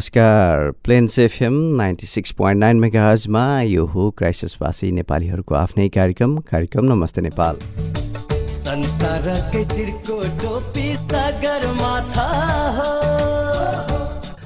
नमस्कार। 0.00 0.70
Plains 0.84 1.18
FM 1.18 1.52
ninety 1.76 2.06
six 2.06 2.30
point 2.32 2.60
nine 2.60 2.76
मेगाजमा 2.80 3.40
यो 3.62 3.84
हो 3.86 4.10
क्राइसिसवासी 4.10 4.90
नेपालीहरूको 4.92 5.54
आफ्नै 5.54 5.88
कार्यक्रम। 5.88 6.36
कार्यक्रम 6.50 6.84
नमस्ते 6.92 7.20
नेपाल। 7.20 7.54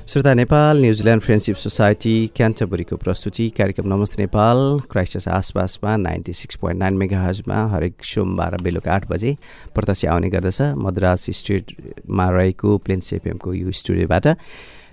श्रोता 0.09 0.35
Nepal 0.35 0.81
New Zealand 0.81 1.23
friendship 1.23 1.57
society 1.57 2.17
क्यान्टबरीको 2.37 2.97
प्रस्तुति। 2.97 3.49
कार्यक्रम 3.59 3.93
नमस्ते 3.95 4.23
नेपाल। 4.23 4.59
क्राइसिस 4.91 5.29
आसपासमा 5.29 5.97
नाइन्टी 5.97 6.33
सिक्स 6.33 6.57
पोइन्ट 6.57 6.81
नाइन 6.81 6.95
मेगाहजमा 6.97 7.67
हरेक 7.69 8.05
सोमबार 8.05 8.57
बेलुका 8.63 8.95
आठ 8.95 9.11
बजे 9.11 9.37
प्रत्यक्ष 9.75 10.05
आउने 10.05 10.29
गर्दछ। 10.31 10.63
मद्रास 10.85 11.31
स्टेटमा 11.31 12.31
रहेको 12.31 12.79
प्लेन्स 12.79 13.13
एफएमको 13.13 13.55
यो 13.55 13.71
स्टुडियोबाट। 13.71 14.37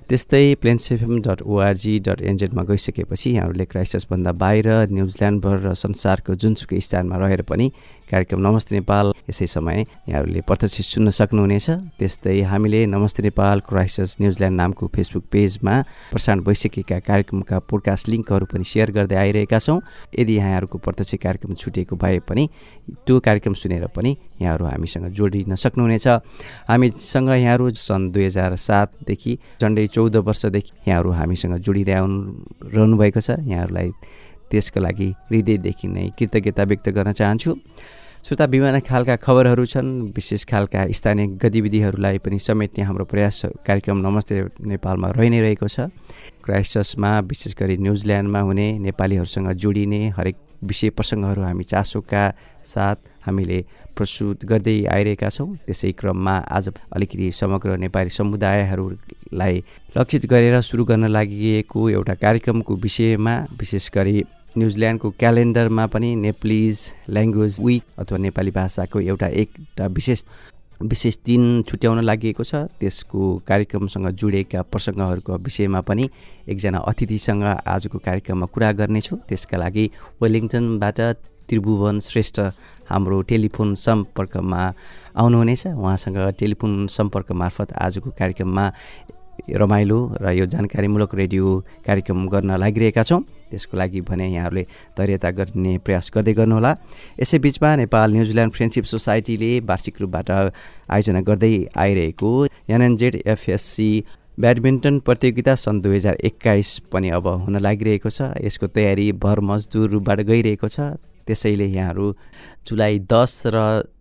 त्यस्तै 0.10 0.56
Plains 0.62 0.92
FM 0.92 1.22
dot 1.22 1.42
ORG 1.44 1.94
dot 2.00 2.22
एनजेडमा 2.24 2.64
गइसकेपछि 2.64 3.30
यहाँहरूले 3.30 3.66
क्राइसिसभन्दा 3.66 4.32
बाहिर 4.38 4.68
न्युजिल्यान्डभर 4.92 5.58
र 5.62 5.74
संसारको 5.78 6.36
जुनसुकै 6.36 6.80
स्थानमा 6.82 7.18
रहेर 7.18 7.42
पनि 7.44 7.72
कार्यक्रम 8.12 8.40
नमस्ते 8.44 8.76
नेपाल। 8.76 9.14
यसै 9.32 9.46
समय 9.48 9.86
यहाँहरूले 10.12 10.42
प्रत्यक्ष 10.44 10.84
सुन्न 10.84 11.10
सक्नुहुनेछ। 11.16 11.96
त्यस्तै 11.96 12.44
हामीले 12.44 12.86
नमस्ते 12.86 13.24
नेपाल 13.24 13.60
क्राइसिस 13.64 14.20
न्युजिल्यान्ड 14.20 14.58
नामको 14.60 14.88
फेसबुक 14.92 15.24
पेजमा 15.32 15.76
प्रसारण 16.12 16.40
भइसकेका 16.44 16.98
कार्यक्रमका 17.08 17.58
पोडकास्ट 17.72 18.06
लिङ्कहरू 18.12 18.46
पनि 18.52 18.64
सेयर 18.68 18.92
गर्दै 18.92 19.16
आइरहेका 19.16 19.60
छौँ। 19.64 19.80
यदि 20.12 20.34
यहाँहरूको 20.36 20.78
प्रत्यक्ष 20.84 21.24
कार्यक्रम 21.24 21.56
छुटेको 21.56 21.96
भए 21.96 22.20
पनि 22.28 22.44
त्यो 23.08 23.16
कार्यक्रम 23.24 23.54
सुनेर 23.56 23.88
पनि 23.96 24.12
यहाँहरू 24.44 24.66
हामीसँग 24.68 25.08
जोडिन 25.16 25.56
सक्नुहुनेछ। 25.56 26.08
हामीसँग 26.68 27.30
यहाँहरू 27.32 27.66
सन् 27.80 28.12
दुई 28.12 28.26
हजार 28.28 28.60
सातदेखि 28.60 29.38
झन्डै 29.64 29.88
चौध 29.88 30.16
वर्षदेखि 30.20 30.72
यहाँहरू 30.84 31.10
हामीसँग 31.16 31.56
जोडिँदै 31.64 31.96
आउनु 31.96 32.20
रहनुभएको 32.76 33.22
छ। 33.24 33.40
यहाँहरूलाई 33.40 33.90
त्यसको 34.52 34.80
लागि 34.84 35.08
हृदयदेखि 35.32 35.88
नै 35.88 36.12
कृतज्ञता 36.20 36.64
व्यक्त 36.68 36.90
गर्न 36.92 37.12
चाहन्छु। 37.16 37.56
श्रोता 38.22 38.46
विभिन्न 38.46 38.80
खालका 38.86 39.16
खबरहरू 39.18 39.66
छन् 39.66 40.14
विशेष 40.14 40.44
खालका 40.46 40.86
स्थानीय 40.94 41.28
गतिविधिहरूलाई 41.42 42.18
पनि 42.22 42.38
समेट्ने 42.40 42.84
हाम्रो 42.86 43.06
प्रयास 43.10 43.42
कार्यक्रम 43.66 43.98
नमस्ते 43.98 44.36
नेपालमा 44.62 45.08
रहि 45.18 45.30
नै 45.30 45.40
रहेको 45.42 45.68
छ। 45.68 45.90
क्राइस्टसमा 46.46 47.12
विशेष 47.26 47.54
गरी 47.58 47.78
न्युजिल्यान्डमा 47.82 48.40
हुने 48.40 48.68
नेपालीहरूसँग 48.78 49.52
जोडिने 49.58 50.02
हरेक 50.14 50.38
विषय 50.62 50.90
प्रसङ्गहरू 50.94 51.42
हामी 51.42 51.64
चासोका 51.66 52.24
साथ 52.64 53.26
हामीले 53.26 53.60
प्रस्तुत 53.98 54.46
गर्दै 54.46 54.78
आइरहेका 54.86 55.30
छौँ। 55.34 55.50
त्यसै 55.66 55.92
क्रममा 55.98 56.36
आज 56.46 56.70
अलिकति 56.94 57.32
समग्र 57.34 57.78
नेपाली 57.82 58.10
समुदायहरूलाई 58.14 59.56
लक्षित 59.98 60.26
गरेर 60.30 60.62
सुरु 60.62 60.86
गर्न 60.86 61.10
लागि 61.10 61.66
एउटा 61.66 62.14
कार्यक्रमको 62.22 62.76
विषयमा 62.86 63.36
विशेष 63.60 63.90
गरी 63.90 64.16
न्युजिल्यान्डको 64.58 65.10
क्यालेन्डरमा 65.20 65.86
पनि 65.88 66.16
नेप्लिज 66.16 66.78
ल्याङ्ग्वेज 67.10 67.58
विक 67.64 67.84
अथवा 68.00 68.18
नेपाली 68.18 68.52
भाषाको 68.52 69.00
एउटा 69.00 69.28
एउटा 69.42 69.86
विशेष 69.96 70.24
विशेष 70.82 71.16
दिन 71.26 71.44
छुट्याउन 71.70 72.00
लागि 72.04 72.34
छ। 72.42 72.68
त्यसको 72.82 73.22
कार्यक्रमसँग 73.48 74.08
जोडिएका 74.12 74.62
प्रसङ्गहरूको 74.72 75.38
विषयमा 75.46 75.82
पनि 75.88 76.10
एकजना 76.52 76.80
अतिथिसँग 76.90 77.44
आजको 77.64 77.98
कार्यक्रममा 78.02 78.46
कुरा 78.54 78.72
गर्नेछु। 78.80 79.16
त्यसका 79.30 79.58
लागि 79.58 79.86
वेलिङटनबाट 80.22 81.00
त्रिभुवन 81.48 82.00
श्रेष्ठ 82.00 82.40
हाम्रो 82.92 83.22
टेलिफोन 83.32 83.76
सम्पर्कमा 83.76 84.62
आउनुहुनेछ। 85.16 85.64
उहाँसँग 85.80 86.18
टेलिफोन 86.40 86.72
सम्पर्क 86.88 87.32
मार्फत 87.32 87.74
आजको 87.78 88.10
कार्यक्रममा 88.20 88.66
रमाइलो 89.50 90.00
र 90.22 90.32
यो 90.32 90.46
जानकारीमूलक 90.46 91.16
रेडियो 91.16 91.46
कार्यक्रम 91.86 92.28
गर्न 92.28 92.52
लागिरहेका 92.58 93.04
छौँ। 93.04 93.22
त्यसको 93.52 93.78
लागि 93.78 94.02
भने 94.08 94.28
यहाँहरूले 94.32 94.64
धैर्यता 94.98 95.30
गर्ने 95.32 95.78
प्रयास 95.84 96.12
गर्दै 96.16 96.34
गर्नुहोला। 96.34 96.72
यसै 97.20 97.38
बिचमा 97.40 97.70
नेपाल 97.84 98.08
न्युजिल्यान्ड 98.14 98.54
फ्रेन्डसिप 98.54 98.86
सोसाइटीले 98.86 99.52
वार्षिक 99.68 99.96
रूपबाट 100.02 100.30
आयोजना 100.88 101.22
गर्दै 101.22 101.54
आइरहेको 101.76 102.30
एनएनजेड 102.70 103.16
एफएससी 103.28 103.92
ब्याडमिन्टन 104.40 105.00
प्रतियोगिता 105.06 105.56
सन् 105.56 105.82
दुई 105.82 105.96
हजार 105.96 106.16
एक्काइस 106.24 106.70
पनि 106.92 107.10
अब 107.12 107.28
हुन 107.44 107.60
लागिरहेको 107.60 108.10
छ। 108.10 108.32
यसको 108.40 108.68
तयारी 108.72 109.12
भर 109.20 109.40
मजदुर 109.44 109.90
रूपबाट 109.92 110.20
गइरहेको 110.24 110.68
छ। 110.68 110.96
त्यसैले 111.28 111.66
यहाँहरू 111.68 112.06
जुलाई 112.68 113.00
दस 113.10 113.32
र 113.54 113.58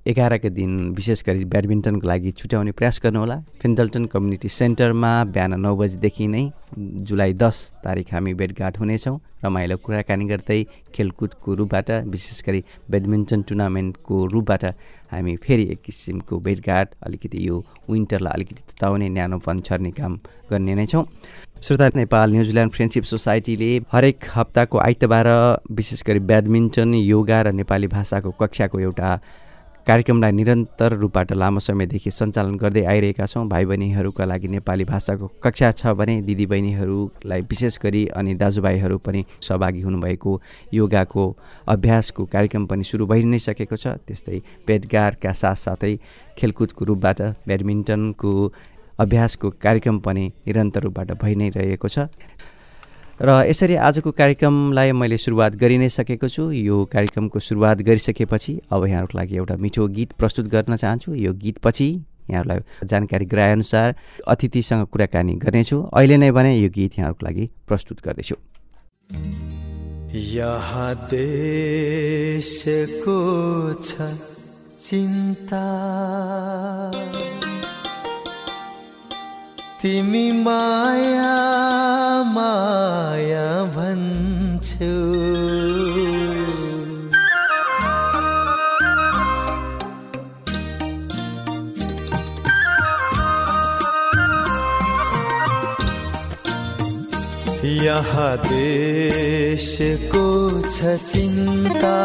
एघारको 0.07 0.49
दिन 0.49 0.73
विशेष 0.97 1.23
गरी 1.27 1.45
ब्याडमिन्टनको 1.45 2.07
लागि 2.09 2.31
छुट्याउने 2.33 2.73
प्रयास 2.73 3.01
गर्नुहोला। 3.05 3.37
फिन्डल्टन 3.63 4.05
कम्युनिटी 4.13 4.49
सेन्टरमा 4.49 5.13
बिहान 5.33 5.61
नौ 5.61 5.75
बजीदेखि 5.77 6.27
नै 6.27 6.45
जुलाई 7.09 7.33
दस 7.37 7.57
तारिक 7.85 8.13
हामी 8.13 8.33
भेटघाट 8.35 8.79
हुनेछौँ। 8.81 9.17
रमाइलो 9.45 9.77
कुराकानी 9.85 10.25
गर्दै 10.25 10.61
खेलकुदको 10.95 11.55
रूपबाट 11.55 11.91
विशेष 12.13 12.43
गरी 12.47 12.61
ब्याडमिन्टन 12.91 13.41
टुर्नामेन्टको 13.49 14.17
रूपबाट 14.33 14.65
हामी 15.13 15.37
फेरि 15.37 15.65
एक 15.73 15.81
किसिमको 15.85 16.39
भेटघाट 16.41 16.89
अलिकति 17.07 17.39
यो 17.49 17.57
विन्टरलाई 17.91 18.33
अलिकति 18.33 18.63
तताउने 18.73 19.09
न्यानोपन 19.09 19.61
छर्ने 19.67 19.91
काम 19.97 20.19
गर्ने 20.51 20.75
नै 20.75 20.87
छौँ। 20.87 21.05
श्रोता 21.63 21.89
नेपाल 21.95 22.31
न्युजिल्यान्ड 22.33 22.73
फ्रेन्डसिप 22.73 23.05
सोसाइटीले 23.05 23.67
हरेक 23.93 24.25
हप्ताको 24.35 24.79
आइतबार 24.79 25.27
विशेष 25.77 26.03
गरी 26.07 26.19
ब्याडमिन्टन 26.25 26.95
योगा 26.95 27.41
र 27.43 27.53
नेपाली 27.53 27.87
भाषाको 27.87 28.31
कक्षाको 28.41 28.79
एउटा 28.81 29.11
कार्यक्रमलाई 29.87 30.33
निरन्तर 30.33 30.93
रूपबाट 30.97 31.33
लामो 31.33 31.61
समयदेखि 31.61 32.11
सञ्चालन 32.11 32.57
गर्दै 32.57 32.85
आइरहेका 32.85 33.27
छौँ। 33.27 33.47
भाइ 33.49 33.65
बहिनीहरूका 33.65 34.25
लागि 34.25 34.49
नेपाली 34.49 34.85
भाषाको 34.85 35.31
कक्षा 35.45 35.71
छ 35.73 35.93
भने 36.01 36.21
दिदीबहिनीहरूलाई 36.23 37.41
विशेष 37.53 37.79
गरी 37.83 38.07
अनि 38.17 38.35
दाजुभाइहरू 38.41 38.99
पनि 39.05 39.25
सहभागी 39.43 39.81
हुनुभएको 39.81 40.41
योगाको 40.75 41.25
अभ्यासको 41.69 42.25
कार्यक्रम 42.33 42.67
पनि 42.73 42.85
सुरु 42.85 43.07
भइ 43.07 43.23
नै 43.25 43.39
सकेको 43.39 43.77
छ। 43.77 44.01
त्यस्तै 44.09 44.41
भेटघाटका 44.67 45.33
साथसाथै 45.45 45.95
खेलकुदको 46.39 46.85
रूपबाट 46.85 47.21
ब्याडमिन्टनको 47.47 48.33
अभ्यासको 49.01 49.51
कार्यक्रम 49.63 49.99
पनि 50.05 50.33
निरन्तर 50.47 50.83
रूपबाट 50.83 51.13
भइ 51.23 51.35
नै 51.35 51.49
रहेको 51.57 51.89
छ। 51.89 51.99
र 53.21 53.45
यसरी 53.45 53.75
आजको 53.77 54.11
कार्यक्रमलाई 54.17 54.93
मैले 54.93 55.17
सुरुवात 55.21 55.57
गरि 55.61 55.77
नै 55.79 55.89
सकेको 55.89 56.29
छु। 56.29 56.51
यो 56.51 56.85
कार्यक्रमको 56.89 57.39
सुरुवात 57.39 57.83
गरिसकेपछि 57.85 58.61
अब 58.73 58.87
यहाँहरूको 58.87 59.19
लागि 59.19 59.37
एउटा 59.37 59.57
मिठो 59.61 59.87
गीत 59.97 60.13
प्रस्तुत 60.17 60.49
गर्न 60.49 60.77
चाहन्छु। 60.77 61.15
यो 61.15 61.33
गीतपछि 61.37 61.89
यहाँहरूलाई 62.31 62.87
जानकारी 62.87 63.25
गराएअनुसार 63.27 63.95
अतिथिसँग 64.25 64.87
कुराकानी 64.89 65.35
गर्नेछु। 65.45 65.77
अहिले 65.93 66.17
नै 66.17 66.31
भने 66.33 66.57
यो 66.57 66.69
गीत 66.73 66.99
यहाँहरूको 66.99 67.27
लागि 67.27 67.51
प्रस्तुत 67.69 68.01
गर्दैछु 68.01 68.37
यहाँ 70.11 70.95
देशको 71.11 73.19
छ 73.85 74.01
चिन्ता। 74.81 75.61
तिमी 79.83 80.31
माया 80.45 81.37
माया 82.33 83.47
भन्छौ। 83.77 84.91
यहाँ 97.85 98.37
देशको 98.37 100.27
छ 100.71 100.97
चिन्ता। 101.09 101.97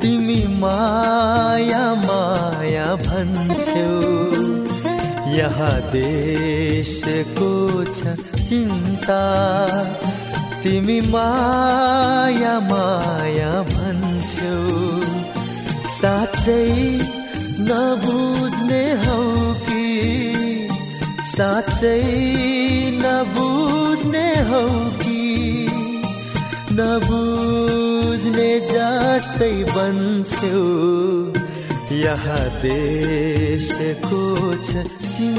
तिमी 0.00 0.40
माया 0.60 1.84
माया 2.04 2.94
भन्छौ। 3.08 4.35
यहाँ 5.36 5.80
देशको 5.92 7.48
छ 7.84 8.16
चिन्ता 8.48 9.22
तिमी 10.62 11.00
माया 11.00 12.54
माया 12.60 13.50
भन्छौ। 13.72 14.54
साँच्चै 15.96 16.64
नबुझ्ने 17.68 18.84
हौ 19.04 19.20
कि? 19.66 20.68
साँच्चै 21.36 22.00
नबुझ्ने 23.04 24.28
हौ 24.50 24.64
कि? 25.02 25.68
नबुझ्ने 26.80 28.50
जस्तै 28.72 29.54
बन्छौ 29.76 30.64
यहाँ 31.96 32.46
देशको 32.62 34.22
छ 34.62 35.05
तिम्रै 35.16 35.32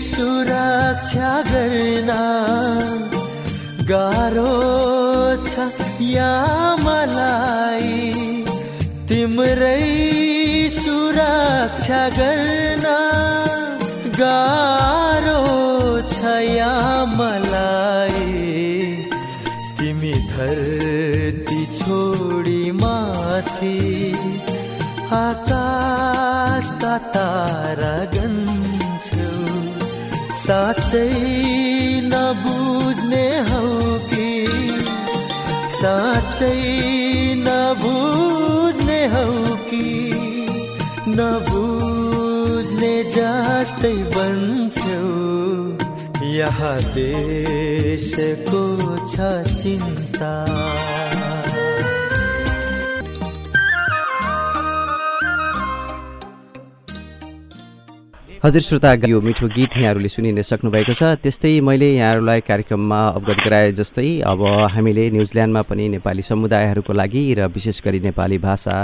सुरक्षा 0.00 1.32
गर्न 1.50 2.10
गाह्रो 3.90 4.54
छ 5.48 5.66
या 6.00 6.32
मलाई? 6.84 7.90
तिम्रै 9.10 9.82
सुरक्षा 10.70 12.08
गर्न 12.18 12.86
गाह्रो 14.22 15.40
छ 16.08 16.24
या 16.54 16.93
आकाशका 27.04 27.12
तारा 27.12 28.04
गन्छौ 28.04 29.44
साँच्चै 30.34 31.08
नबुझ्ने 32.04 33.38
हौ 33.38 33.98
कि? 33.98 34.46
साँच्चै 35.70 36.64
नबुझ्ने 37.38 39.06
हौ 39.06 39.56
कि? 39.56 40.16
नबुझ्ने 41.08 43.04
जस्तै 43.04 43.92
बन्छौ। 43.92 45.24
यहाँ 46.26 46.78
देशको 46.78 48.62
छ 49.06 49.16
चिन्ता। 49.62 50.44
हजुर 58.44 58.60
श्रोता 58.60 58.92
यो 59.08 59.20
मिठो 59.24 59.46
गीत 59.48 59.76
यहाँहरूले 59.76 60.08
सुनि 60.08 60.30
नै 60.36 60.42
सक्नुभएको 60.44 60.92
छ। 60.92 61.16
त्यस्तै 61.16 61.64
मैले 61.64 61.88
यहाँहरूलाई 61.96 62.40
कार्यक्रममा 62.44 62.98
अवगत 63.16 63.38
गराए 63.40 63.70
जस्तै 63.72 64.20
अब 64.20 64.40
हामीले 64.68 65.04
न्युजिल्यान्डमा 65.16 65.62
पनि 65.64 65.88
नेपाली 65.88 66.22
समुदायहरूको 66.22 66.92
लागि 66.92 67.22
र 67.34 67.48
विशेष 67.48 67.80
गरी 67.80 68.00
नेपाली 68.04 68.38
भाषा 68.44 68.76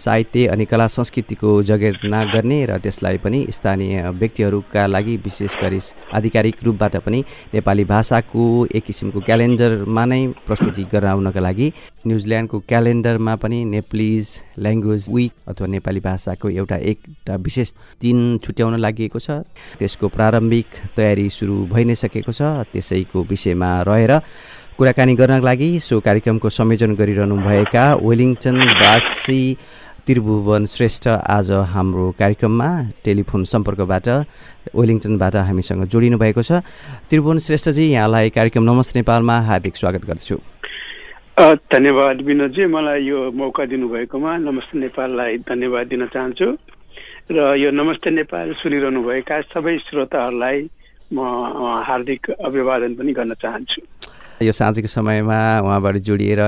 साहित्य 0.00 0.46
अनि 0.48 0.64
कला 0.64 0.86
संस्कृतिको 0.88 1.50
जगेर्ना 1.60 2.24
गर्ने 2.32 2.58
र 2.64 2.78
त्यसलाई 2.80 3.18
पनि 3.20 3.44
स्थानीय 3.52 4.00
व्यक्तिहरूका 4.16 4.86
लागि 4.86 5.16
विशेष 5.28 5.60
गरी 5.60 5.80
आधिकारिक 6.16 6.64
रूपबाट 6.64 6.96
पनि 7.04 7.20
नेपाली 7.52 7.84
भाषाको 7.92 8.44
एक 8.72 8.84
किसिमको 8.86 9.20
क्यालेन्डरमा 9.28 10.04
नै 10.08 10.22
प्रस्तुति 10.48 10.84
गराउनका 10.88 11.40
लागि 11.40 11.68
न्युजिल्यान्डको 12.06 12.58
क्यालेन्डरमा 12.68 13.34
पनि 13.38 13.58
नेप्लिज 13.64 14.26
ल्याङ्ग्वेज 14.58 15.02
विक 15.14 15.32
अथवा 15.48 15.66
नेपाली 15.74 16.00
भाषाको 16.02 16.48
एउटा 16.50 16.76
एउटा 16.90 17.34
विशेष 17.46 17.72
दिन 18.02 18.18
छुट्याउन 18.42 18.74
लागि 18.82 19.08
छ। 19.14 19.46
त्यसको 19.78 20.08
प्रारम्भिक 20.10 20.66
तयारी 20.96 21.28
सुरु 21.30 21.54
भइ 21.70 21.84
नै 21.84 21.94
सकेको 21.94 22.32
छ। 22.34 22.66
त्यसैको 22.72 23.22
विषयमा 23.30 23.70
रहेर 23.86 24.12
कुराकानी 24.78 25.14
गर्नको 25.14 25.46
लागि 25.46 25.70
सो 25.78 26.00
कार्यक्रमको 26.02 26.48
संयोजन 26.50 26.94
गरिरहनुभएका 26.98 27.84
वेलिङटनवासी 28.02 29.40
त्रिभुवन 30.02 30.64
श्रेष्ठ 30.66 31.08
आज 31.08 31.50
हाम्रो 31.70 32.10
कार्यक्रममा 32.18 32.70
टेलिफोन 33.04 33.44
सम्पर्कबाट 33.46 34.08
वेलिङटनबाट 34.74 35.36
हामीसँग 35.46 35.86
जोडिनु 35.86 36.18
भएको 36.18 36.42
छ। 36.42 36.66
त्रिभुवन 37.10 37.38
श्रेष्ठजी 37.46 37.84
यहाँलाई 37.94 38.30
कार्यक्रम 38.34 38.64
नमस्ते 38.70 38.98
नेपालमा 38.98 39.40
हार्दिक 39.46 39.76
स्वागत 39.76 40.02
गर्दछु। 40.10 40.51
धन्यवाद 41.42 42.20
विनोदजी। 42.22 42.64
मलाई 42.70 43.02
यो 43.02 43.18
मौका 43.34 43.64
दिनुभएकोमा 43.66 44.32
नमस्ते 44.46 44.78
नेपाललाई 44.78 45.36
धन्यवाद 45.42 45.86
दिन 45.90 46.06
चाहन्छु। 46.14 46.46
र 47.34 47.38
यो 47.58 47.70
नमस्ते 47.74 48.10
नेपाल 48.10 48.52
सुनिरहनुभएका 48.62 49.40
सबै 49.50 49.74
श्रोताहरूलाई 49.78 50.58
म 51.10 51.18
हार्दिक 51.82 52.30
अभिवादन 52.46 52.94
पनि 52.94 53.12
गर्न 53.18 53.34
चाहन्छु। 53.42 53.80
यो 54.46 54.52
साँझको 54.54 54.86
समयमा 54.86 55.38
उहाँबाट 55.66 55.96
जोडिएर 56.06 56.40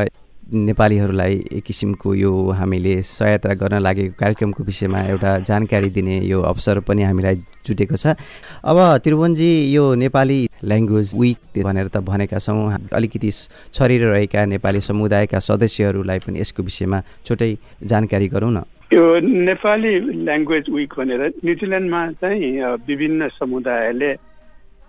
नेपालीहरूलाई 0.52 1.34
एक 1.56 1.64
किसिमको 1.64 2.14
यो 2.14 2.32
हामीले 2.52 3.00
सहायता 3.02 3.54
गर्न 3.56 3.80
लागेको 3.80 4.14
कार्यक्रमको 4.20 4.64
विषयमा 4.64 5.00
एउटा 5.16 5.38
जानकारी 5.48 5.90
दिने 5.90 6.20
यो 6.28 6.40
अवसर 6.42 6.80
पनि 6.84 7.02
हामीलाई 7.02 7.36
जुटेको 7.66 7.96
छ। 7.96 8.12
अब 8.60 8.78
त्रिभुवनजी 9.04 9.50
यो 9.72 9.84
नेपाली 9.94 10.40
ल्याङ्ग्वेज 10.64 11.12
विक 11.16 11.64
भनेर 11.64 11.88
त 11.88 12.04
भनेका 12.04 12.38
छौँ। 12.38 12.92
अलिकति 12.92 13.30
छरिएर 13.72 14.04
रहेका 14.04 14.44
नेपाली 14.44 14.80
समुदायका 14.80 15.38
सदस्यहरूलाई 15.40 16.18
पनि 16.28 16.40
यसको 16.40 16.62
विषयमा 16.62 16.98
छोटै 17.24 17.50
जानकारी 17.82 18.28
गरौँ 18.28 18.52
न। 18.52 18.62
यो 18.92 19.04
नेपाली 19.24 19.92
ल्याङ्ग्वेज 20.28 20.64
विक 20.70 20.92
भनेर 20.98 21.22
न्युजिल्यान्डमा 21.40 22.00
चाहिँ 22.20 22.52
विभिन्न 22.86 23.28
समुदायले 23.40 24.12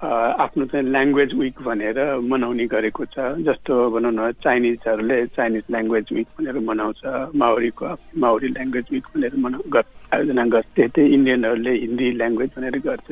आफ्नो 0.05 0.65
चाहिँ 0.65 0.85
ल्याङ्ग्वेज 0.85 1.33
विक 1.33 1.61
भनेर 1.61 1.97
मनाउने 2.31 2.65
गरेको 2.65 3.05
छ। 3.05 3.17
जस्तो 3.47 3.73
भनौँ 3.89 4.11
न 4.11 4.31
चाइनिजहरूले 4.43 5.17
चाइनिज 5.35 5.63
ल्याङ्ग्वेज 5.71 6.05
विक 6.13 6.27
भनेर 6.39 6.59
मनाउँछ 6.69 7.01
माउरीको 7.35 7.87
माउरी 8.17 8.47
ल्याङ्ग्वेज 8.47 8.85
विक 8.91 9.05
भनेर 9.15 9.33
मनाउ 9.35 9.81
आयोजना 10.13 10.45
गर्छ। 10.45 10.67
त्यस्तै 10.75 11.05
इन्डियनहरूले 11.15 11.73
हिन्दी 11.73 12.11
ल्याङ्ग्वेज 12.11 12.49
भनेर 12.57 12.77
गर्छ। 12.87 13.09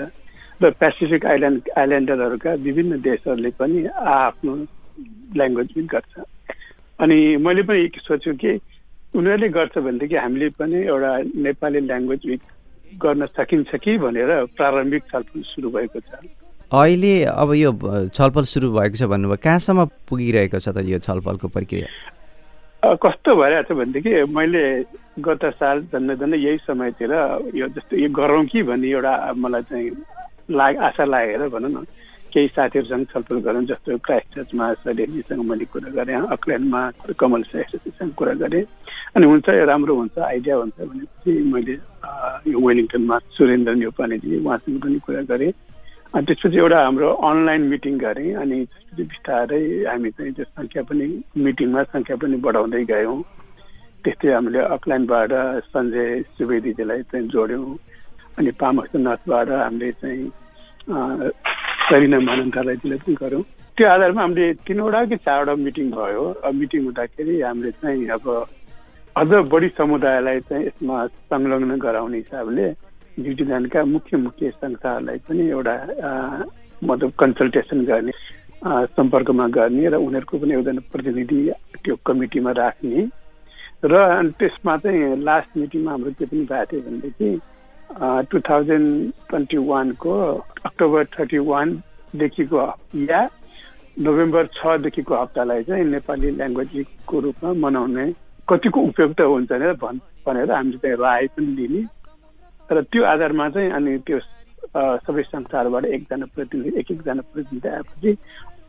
र 0.62 0.70
पेसिफिक 0.82 1.26
आइल्यान्ड 1.26 1.62
आइल्यान्डरहरूका 1.78 2.52
विभिन्न 2.68 3.02
देशहरूले 3.02 3.52
पनि 3.60 3.86
आफ्नो 4.18 4.54
ल्याङ्ग्वेज 5.38 5.70
विक 5.78 5.88
गर्छ। 5.96 6.14
अनि 7.00 7.18
मैले 7.38 7.64
पनि 7.64 7.90
सोच्छु 8.00 8.34
कि 8.44 8.52
उनीहरूले 9.14 9.50
गर्छ 9.50 9.78
भनेदेखि 9.78 10.16
हामीले 10.16 10.50
पनि 10.60 10.78
एउटा 10.86 11.12
नेपाली 11.48 11.80
ल्याङ्ग्वेज 11.80 12.22
विक 12.28 12.42
गर्न 13.02 13.26
सकिन्छ 13.26 13.76
कि 13.76 13.98
भनेर 13.98 14.32
प्रारम्भिक 14.58 15.04
छलफल 15.12 15.42
सुरु 15.42 15.70
भएको 15.70 16.00
छ। 16.00 16.43
अहिले 16.74 17.14
अब 17.30 17.54
यो 17.54 17.72
छलफल 18.18 18.44
सुरु 18.50 18.72
भएको 18.74 18.98
छ 18.98 19.06
भन्नुभयो 19.06 19.38
कहाँसम्म 19.46 19.86
पुगिरहेको 20.10 20.58
छ 20.58 20.74
त 20.74 20.82
यो 20.90 20.98
छलफलको 21.06 21.48
प्रक्रिया? 21.54 21.88
कस्तो 22.98 23.36
भइरहेको 23.38 23.70
छ 23.70 23.78
भनेदेखि 23.78 24.14
मैले 24.34 24.64
गत 25.22 25.44
साल 25.62 25.86
झन्डै 25.94 26.16
झन्डै 26.18 26.38
यही 26.42 26.58
समयतिर 26.66 27.14
यो 27.54 27.68
जस्तो 27.78 27.94
यो 27.94 28.10
गरौँ 28.10 28.46
कि 28.50 28.64
भन्ने 28.66 28.90
एउटा 28.90 29.14
मलाई 29.38 29.62
चाहिँ 29.70 29.90
लाग 30.50 30.78
आशा 30.90 31.06
लागेर 31.06 31.48
भनौँ 31.54 31.70
न 31.70 31.86
केही 32.34 32.48
साथीहरूसँग 32.58 33.06
छलफल 33.14 33.38
गरौँ 33.46 33.64
जस्तो 33.70 33.98
क्राइस्ट 34.02 34.36
चर्चमा 34.36 34.74
सडेलीसँग 34.82 35.46
मैले 35.46 35.66
कुरा 35.70 35.94
गरेँ 35.94 36.26
अकल्यान्डमा 36.34 36.82
कमल 37.22 37.42
एसोसिएसँग 37.54 38.14
कुरा 38.18 38.34
गरेँ। 38.42 38.66
अनि 39.14 39.26
हुन्छ 39.30 39.46
राम्रो 39.70 39.94
हुन्छ 39.96 40.18
आइडिया 40.26 40.56
हुन्छ 40.58 40.78
भनेपछि 40.82 41.32
मैले 41.54 41.78
यो 42.50 42.58
वेलिङटनमा 42.66 43.18
सुरेन्द्र 43.38 43.74
न्यौपानेजी 43.78 44.42
उहाँसँग 44.42 44.82
पनि 44.82 45.00
कुरा 45.06 45.22
गरेँ। 45.30 45.54
अनि 46.14 46.26
त्यसपछि 46.26 46.58
एउटा 46.58 46.80
हाम्रो 46.86 47.08
अनलाइन 47.28 47.62
मिटिङ 47.70 47.94
गरेँ 47.98 48.34
अनि 48.38 48.58
त्यसपछि 48.66 49.04
बिस्तारै 49.12 49.62
हामी 49.90 50.10
चाहिँ 50.18 50.34
त्यो 50.38 50.46
सङ्ख्या 50.46 50.82
पनि 50.90 51.06
मिटिङमा 51.46 51.84
सङ्ख्या 51.94 52.16
पनि 52.22 52.38
बढाउँदै 52.46 52.84
गयौँ। 52.92 53.18
त्यस्तै 54.06 54.34
हामीले 54.34 54.62
अकल्यान्डबाट 54.76 55.32
सञ्जय 55.74 56.22
सुवेदीजीलाई 56.38 57.02
चाहिँ 57.10 57.28
जोड्यौँ 57.34 57.66
अनि 58.38 58.52
पामक्सनाथबाट 58.62 59.50
हामीले 59.58 59.92
चाहिँ 60.02 60.24
सरिना 61.88 62.20
मानन्तालाईजीलाई 62.30 63.00
पनि 63.06 63.16
गऱ्यौँ 63.24 63.44
त्यो 63.78 63.86
आधारमा 63.90 64.22
हामीले 64.22 64.54
तिनवटा 64.70 65.06
कि 65.10 65.18
चारवटा 65.26 65.54
मिटिङ 65.66 65.88
भयो। 65.98 66.26
मिटिङ 66.62 66.82
हुँदाखेरि 66.84 67.42
हामीले 67.42 67.72
चाहिँ 67.82 68.08
अब 68.18 68.26
अझ 69.16 69.30
बढी 69.50 69.68
समुदायलाई 69.78 70.40
चाहिँ 70.50 70.66
यसमा 70.68 71.06
संलग्न 71.30 71.78
गराउने 71.82 72.18
हिसाबले 72.18 72.68
न्युजिल्यान्डका 73.18 73.84
मुख्य 73.86 74.18
मुख्य 74.20 74.50
संस्थाहरूलाई 74.52 75.18
पनि 75.24 75.50
एउटा 75.50 75.76
मतलब 76.82 77.12
कन्सल्टेसन 77.20 77.86
गर्ने 77.86 78.12
सम्पर्कमा 78.92 79.48
गर्ने 79.50 79.90
र 79.90 79.96
उनीहरूको 80.02 80.38
पनि 80.40 80.54
एउटा 80.54 80.72
प्रतिनिधि 80.92 81.40
त्यो 81.78 81.96
कमिटीमा 82.06 82.52
राख्ने 82.54 83.06
र 83.86 83.94
त्यसमा 84.34 84.78
चाहिँ 84.80 85.16
लास्ट 85.22 85.58
मिटिङमा 85.58 85.92
हाम्रो 85.92 86.12
के 86.14 86.26
पनि 86.26 86.46
भएको 86.46 86.66
थियो 86.72 86.82
भनेदेखि 86.82 87.30
टु 88.26 88.40
थाउजन्ड 88.42 89.12
ट्वेन्टी 89.30 89.58
वानको 89.64 90.14
अक्टोबर 90.66 91.06
थर्टी 91.14 91.38
वानदेखिको 91.46 92.68
या 93.04 93.22
नोभेम्बर 94.00 94.46
छदेखिको 94.54 95.16
हप्तालाई 95.16 95.64
चाहिँ 95.64 95.86
नेपाली 95.88 96.32
ल्याङ्ग्वेजको 96.34 97.20
रूपमा 97.20 97.54
मनाउने 97.60 98.06
कतिको 98.48 98.82
उपयुक्त 98.84 99.22
हुन्छ 99.24 99.52
भनेर 99.52 99.74
भन् 99.78 100.00
भनेर 100.26 100.52
हामीले 100.52 100.78
चाहिँ 100.80 100.98
राय 100.98 101.28
पनि 101.36 101.56
लिने 101.58 101.84
र 102.74 102.82
त्यो 102.92 103.04
आधारमा 103.14 103.50
चाहिँ 103.50 103.72
अनि 103.72 103.98
त्यो 104.08 104.20
सबै 105.06 105.22
संस्थाहरूबाट 105.24 105.86
एकजना 105.86 106.26
प्रतिनिधि 106.36 106.80
एक 106.80 106.92
एकजना 106.92 107.22
प्रतिनिधि 107.34 107.70
आएपछि 107.70 108.18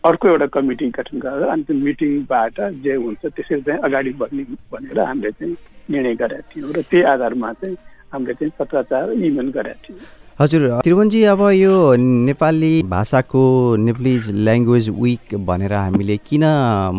अर्को 0.04 0.28
एउटा 0.28 0.46
कमिटी 0.54 0.86
गठन 0.96 1.18
गरेर 1.18 1.48
अनि 1.48 1.62
त्यो 1.68 1.76
मिटिङबाट 1.84 2.60
जे 2.84 2.94
हुन्छ 3.04 3.22
त्यसरी 3.26 3.60
चाहिँ 3.60 3.80
अगाडि 3.88 4.12
बढ्ने 4.20 4.42
भनेर 4.72 5.00
हामीले 5.00 5.30
चाहिँ 5.30 5.54
निर्णय 5.90 6.14
गरेका 6.20 6.48
थियौँ 6.50 6.72
र 6.72 6.82
त्यही 6.90 7.02
आधारमा 7.14 7.52
चाहिँ 7.62 7.76
हामीले 8.12 8.34
चाहिँ 8.34 8.52
पत्राचार 8.58 9.12
इमेल 9.12 9.48
गरेका 9.56 9.80
थियौँ। 9.88 10.00
हजुर 10.40 10.62
त्रिभुवनजी 10.82 11.22
अब 11.30 11.40
यो 11.54 11.74
नेपाली 11.96 12.72
भाषाको 12.90 13.42
नेप्लिज 13.86 14.30
ल्याङ्ग्वेज 14.46 14.88
विक 15.00 15.34
भनेर 15.46 15.72
हामीले 15.72 16.16
किन 16.28 16.44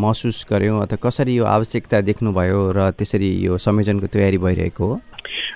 महसुस 0.03 0.45
गऱ्यौँ 0.51 0.81
अथवा 0.81 0.97
कसरी 1.03 1.35
यो 1.35 1.45
आवश्यकता 1.55 2.01
देख्नुभयो 2.09 2.62
र 2.77 2.89
त्यसरी 2.97 3.29
यो 3.45 3.57
संयोजनको 3.59 4.07
तयारी 4.07 4.38
भइरहेको 4.38 4.85
हो? 4.85 5.00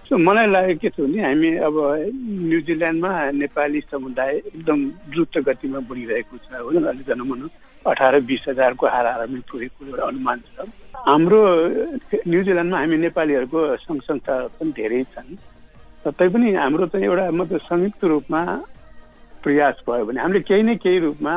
सो 0.10 0.18
मलाई 0.18 0.48
लागेको 0.50 0.80
के 0.82 0.90
छ 0.90 1.06
भने 1.06 1.22
हामी 1.22 1.50
अब 1.70 1.76
न्युजिल्यान्डमा 2.50 3.10
नेपाली 3.32 3.80
समुदाय 3.94 4.32
एकदम 4.38 4.80
द्रुत 5.14 5.38
गतिमा 5.46 5.80
बढिरहेको 5.86 6.38
छ 6.50 6.50
हो 6.58 6.70
अहिले 6.74 7.04
जनमन 7.06 7.42
अठार 7.86 8.20
बिस 8.26 8.44
हजारको 8.50 8.88
हाराहारमै 8.90 9.42
पुगेको 9.52 9.86
एउटा 9.86 10.04
अनुमान 10.10 10.42
छ। 10.50 10.66
हाम्रो 11.06 11.42
न्युजिल्यान्डमा 12.26 12.78
हामी 12.80 12.98
नेपालीहरूको 13.06 13.62
सङ्घ 13.86 14.02
संस्था 14.10 14.34
पनि 14.58 14.72
धेरै 14.82 15.04
छन्। 15.14 15.30
तैपनि 16.10 16.54
हाम्रो 16.58 16.86
चाहिँ 16.90 17.06
एउटा 17.06 17.30
मतलब 17.30 17.62
संयुक्त 17.70 18.04
रूपमा 18.10 18.42
प्रयास 19.46 19.86
भयो 19.86 20.06
भने 20.10 20.22
हामीले 20.26 20.42
केही 20.50 20.64
न 20.66 20.76
केही 20.82 21.00
रूपमा 21.06 21.34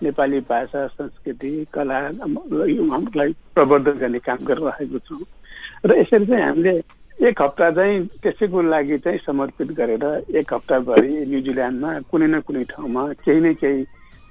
नेपाली 0.00 0.40
भाषा 0.48 0.86
संस्कृति 0.96 1.52
कला 1.76 2.00
हामीलाई 2.24 3.32
प्रवर्धन 3.52 3.96
गर्ने 4.00 4.18
काम 4.24 4.40
गरिरहेको 4.48 4.98
छौँ। 5.12 5.24
र 5.86 6.00
यसरी 6.00 6.26
चाहिँ 6.26 6.44
हामीले 6.44 7.03
एक 7.20 7.40
हप्ता 7.42 7.70
चाहिँ 7.70 7.98
त्यसैको 8.18 8.62
लागि 8.64 8.96
चाहिँ 8.98 9.18
समर्पित 9.20 9.68
गरेर 9.72 10.04
एक 10.34 10.52
हप्ताभरि 10.52 11.10
न्युजिल्यान्डमा 11.24 11.90
कुनै 12.10 12.26
न 12.28 12.40
कुनै 12.42 12.62
ठाउँमा 12.66 13.02
केही 13.22 13.40
न 13.40 13.52
केही 13.54 13.82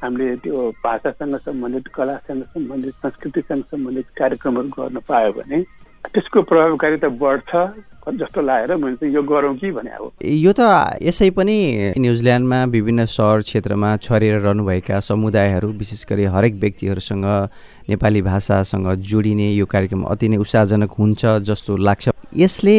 हामीले 0.02 0.36
त्यो 0.44 0.70
भाषासँग 0.84 1.36
सम्बन्धित 1.40 1.88
कलासँग 1.96 2.44
सम्बन्धित 2.46 2.94
संस्कृतिसँग 3.00 3.64
सम्बन्धित 3.66 4.08
कार्यक्रमहरू 4.14 4.70
गर्न 4.74 5.00
पायो 5.08 5.32
भने 5.34 5.64
त्यसको 6.12 6.42
प्रभावकारिता 6.42 7.08
बढ्छ 7.24 7.52
जस्तो 8.04 8.42
लागेर 8.42 8.76
मैले 8.76 8.96
चाहिँ 9.00 9.14
यो 9.16 9.22
गरौँ 9.24 9.56
कि 9.56 9.72
भने 9.72 9.90
अब। 9.96 10.12
यो 10.22 10.52
त 10.52 11.00
यसै 11.00 11.30
पनि 11.32 11.96
न्युजिल्यान्डमा 11.96 12.64
विभिन्न 12.76 13.06
सहर 13.08 13.42
क्षेत्रमा 13.48 13.96
छरेर 14.04 14.40
रहनुभएका 14.44 15.00
समुदायहरू 15.00 15.70
विशेष 15.80 16.04
गरी 16.12 16.24
हरेक 16.36 16.54
व्यक्तिहरूसँग 16.60 17.26
नेपाली 17.90 18.22
भाषासँग 18.22 18.88
जोडिने 19.08 19.48
यो 19.56 19.66
कार्यक्रम 19.66 20.04
अति 20.04 20.30
नै 20.30 20.38
उत्साहजनक 20.44 20.92
हुन्छ 21.00 21.22
जस्तो 21.48 21.78
लाग्छ। 21.78 22.10
यसले 22.36 22.76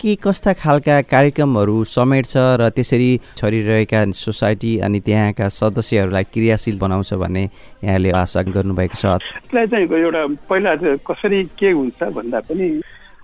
के 0.00 0.14
कस्ता 0.22 0.52
खालका 0.54 1.00
कार्यक्रमहरू 1.10 1.76
समेट्छ 1.84 2.32
र 2.60 2.68
त्यसरी 2.70 3.10
छरिरहेका 3.36 4.00
सोसाइटी 4.14 4.72
अनि 4.86 5.00
त्यहाँका 5.00 5.48
सदस्यहरूलाई 5.50 6.24
क्रियाशील 6.34 6.78
बनाउँछ 6.78 7.14
भन्ने 7.18 7.42
यहाँले 7.82 8.10
आशा 8.14 8.42
गर्नुभएको 8.54 8.94
छ? 8.94 9.04
यसलाई 9.18 9.66
चाहिँ 9.66 9.86
एउटा 9.90 10.22
पहिला 10.46 10.74
चाहिँ 10.76 10.98
कसरी 11.02 11.42
के 11.58 11.70
हुन्छ 11.74 12.02
भन्दा 12.14 12.40
पनि 12.46 12.68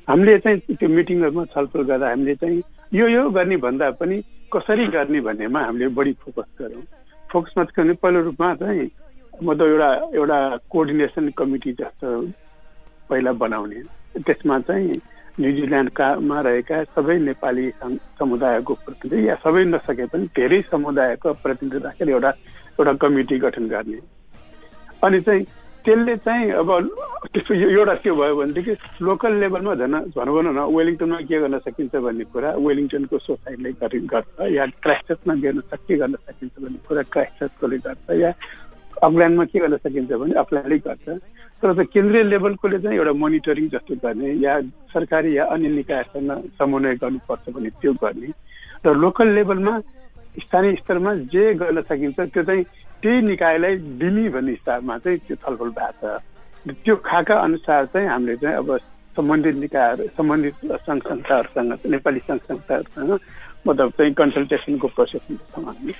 हामीले 0.08 0.38
चाहिँ 0.38 0.58
त्यो 0.74 0.88
मिटिङहरूमा 0.88 1.44
छलफल 1.54 1.82
गर्दा 1.90 2.08
हामीले 2.10 2.34
चाहिँ 2.42 2.62
यो 2.94 3.06
यो 3.08 3.22
गर्ने 3.30 3.56
भन्दा 3.62 3.90
पनि 4.02 4.16
कसरी 4.50 4.86
गर्ने 4.90 5.20
भन्नेमा 5.20 5.60
हामीले 5.64 5.88
बढी 5.94 6.12
फोकस 6.26 6.48
गऱ्यौँ। 6.58 6.82
फोकसमा 7.30 7.64
भने 7.64 7.92
पहिलो 8.02 8.20
रूपमा 8.34 8.54
चाहिँ 8.54 8.90
मतलब 9.42 9.66
एउटा 9.66 9.90
एउटा 10.18 10.38
कोअर्डिनेसन 10.70 11.28
कमिटी 11.38 11.72
जस्तो 11.78 12.08
पहिला 13.10 13.32
बनाउने। 13.32 13.80
त्यसमा 14.26 14.58
चाहिँ 14.66 15.00
न्युजिल्यान्डकामा 15.40 16.40
रहेका 16.40 16.84
सबै 16.84 17.18
नेपाली 17.18 17.70
सम- 17.70 17.98
समुदायको 18.18 18.74
प्रतिनिधि 18.74 19.28
या 19.28 19.34
सबै 19.34 19.64
नसके 19.64 20.06
पनि 20.06 20.26
धेरै 20.26 20.62
समुदायको 20.70 21.32
प्रतिनिधि 21.32 21.78
राखेर 21.78 22.08
एउटा 22.08 22.30
एउटा 22.80 22.92
कमिटी 22.92 23.38
गठन 23.38 23.66
गर्ने। 23.66 23.98
अनि 25.04 25.20
चाहिँ 25.20 25.44
त्यसले 25.84 26.16
चाहिँ 26.16 26.50
अब 26.50 26.70
एउटा 27.50 27.94
के 27.94 28.10
भयो 28.10 28.36
भनेदेखि 28.36 28.74
लोकल 29.02 29.32
लेभलमा 29.34 29.74
झन् 29.74 29.94
भनौँ 30.16 30.34
भनौँ 30.34 30.54
न 30.54 30.76
वेलिङटनमा 30.76 31.16
के 31.16 31.40
गर्न 31.40 31.58
सकिन्छ 31.58 31.96
भन्ने 31.96 32.24
कुरा 32.24 32.50
वेलिङटनको 32.54 33.18
सोसाइटीले 33.18 33.72
गरि- 33.72 34.06
गर्छ 34.06 34.52
या 34.52 34.66
क्राइस्टचर्चमा 34.66 35.34
गर्न 35.34 35.60
के 35.74 35.96
गर्न 35.96 36.14
सकिन्छ 36.14 36.62
भन्ने 36.62 36.78
कुरा 36.88 37.02
क्राइस्टचर्चकोले 37.02 37.76
गर्छ 37.76 38.10
या 38.10 38.32
अकल्यान्डमा 39.02 39.44
के 39.44 39.58
गर्न 39.58 39.76
सकिन्छ 39.76 40.12
भने 40.12 40.34
अकल्यान्डले 40.34 40.78
गर्छ। 40.78 41.20
तर 41.64 41.72
चाहिँ 41.72 41.86
केन्द्रीय 41.86 42.22
लेभलकोले 42.22 42.78
चाहिँ 42.78 42.96
एउटा 42.98 43.12
मोनिटरिङ 43.12 43.68
जस्तो 43.68 43.94
गर्ने 43.96 44.32
या 44.36 44.60
सरकारी 44.92 45.36
या 45.36 45.44
अन्य 45.48 45.68
निकायसँग 45.68 46.30
समन्वय 46.60 46.94
गर्नुपर्छ 46.94 47.48
भने 47.56 47.70
त्यो 47.80 47.92
गर्ने। 47.92 48.28
र 48.84 48.92
लोकल 48.92 49.28
लेभलमा 49.28 49.80
स्थानीय 50.44 50.74
स्तरमा 50.84 51.14
जे 51.32 51.54
गर्न 51.54 51.80
सकिन्छ 51.88 52.20
त्यो 52.20 52.42
चाहिँ 52.42 52.64
त्यही 53.02 53.20
निकायलाई 53.20 53.76
दिने 53.96 54.28
भन्ने 54.28 54.50
हिसाबमा 54.50 54.98
चाहिँ 54.98 55.18
त्यो 55.18 55.36
छलफल 55.36 55.70
भएको 55.72 56.18
छ। 56.18 56.76
त्यो 56.84 56.96
खाका 56.96 57.34
अनुसार 57.34 57.86
चाहिँ 57.86 58.08
हामीले 58.08 58.36
चाहिँ 58.36 58.56
अब 58.56 58.76
सम्बन्धित 59.16 59.56
निकायहरू 59.56 60.04
सम्बन्धित 60.16 60.54
सङ्घ 60.84 61.02
संस्थाहरूसँग 61.02 61.78
नेपाली 61.86 62.20
सङ्घ 62.28 62.40
संस्थाहरूसँग 62.40 63.18
मतलब 63.68 63.90
चाहिँ 63.90 64.12
कन्सल्टेसनको 64.12 64.88
प्रोसेसमा 64.88 65.36
छौँ 65.36 65.64
हामी 65.64 65.92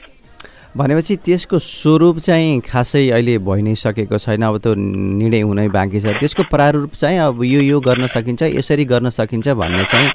भनेपछि 0.77 1.15
त्यसको 1.23 1.59
स्वरूप 1.59 2.19
चाहिँ 2.19 2.61
खासै 2.67 3.03
अहिले 3.15 3.39
भइ 3.47 3.63
नै 3.63 3.75
सकेको 3.79 4.19
छैन। 4.19 4.43
अब 4.43 4.57
त्यो 4.59 4.75
निर्णय 4.75 5.41
हुनै 5.47 5.69
बाँकी 5.71 6.01
छ। 6.03 6.19
त्यसको 6.19 6.43
प्रारूप 6.51 6.99
चाहिँ 6.99 7.19
अब 7.31 7.43
यो 7.47 7.61
यो 7.63 7.79
गर्न 7.81 8.07
सकिन्छ 8.11 8.43
यसरी 8.59 8.85
गर्न 8.85 9.09
सकिन्छ 9.15 9.49
भन्ने 9.55 9.85
चाहिँ 9.87 10.11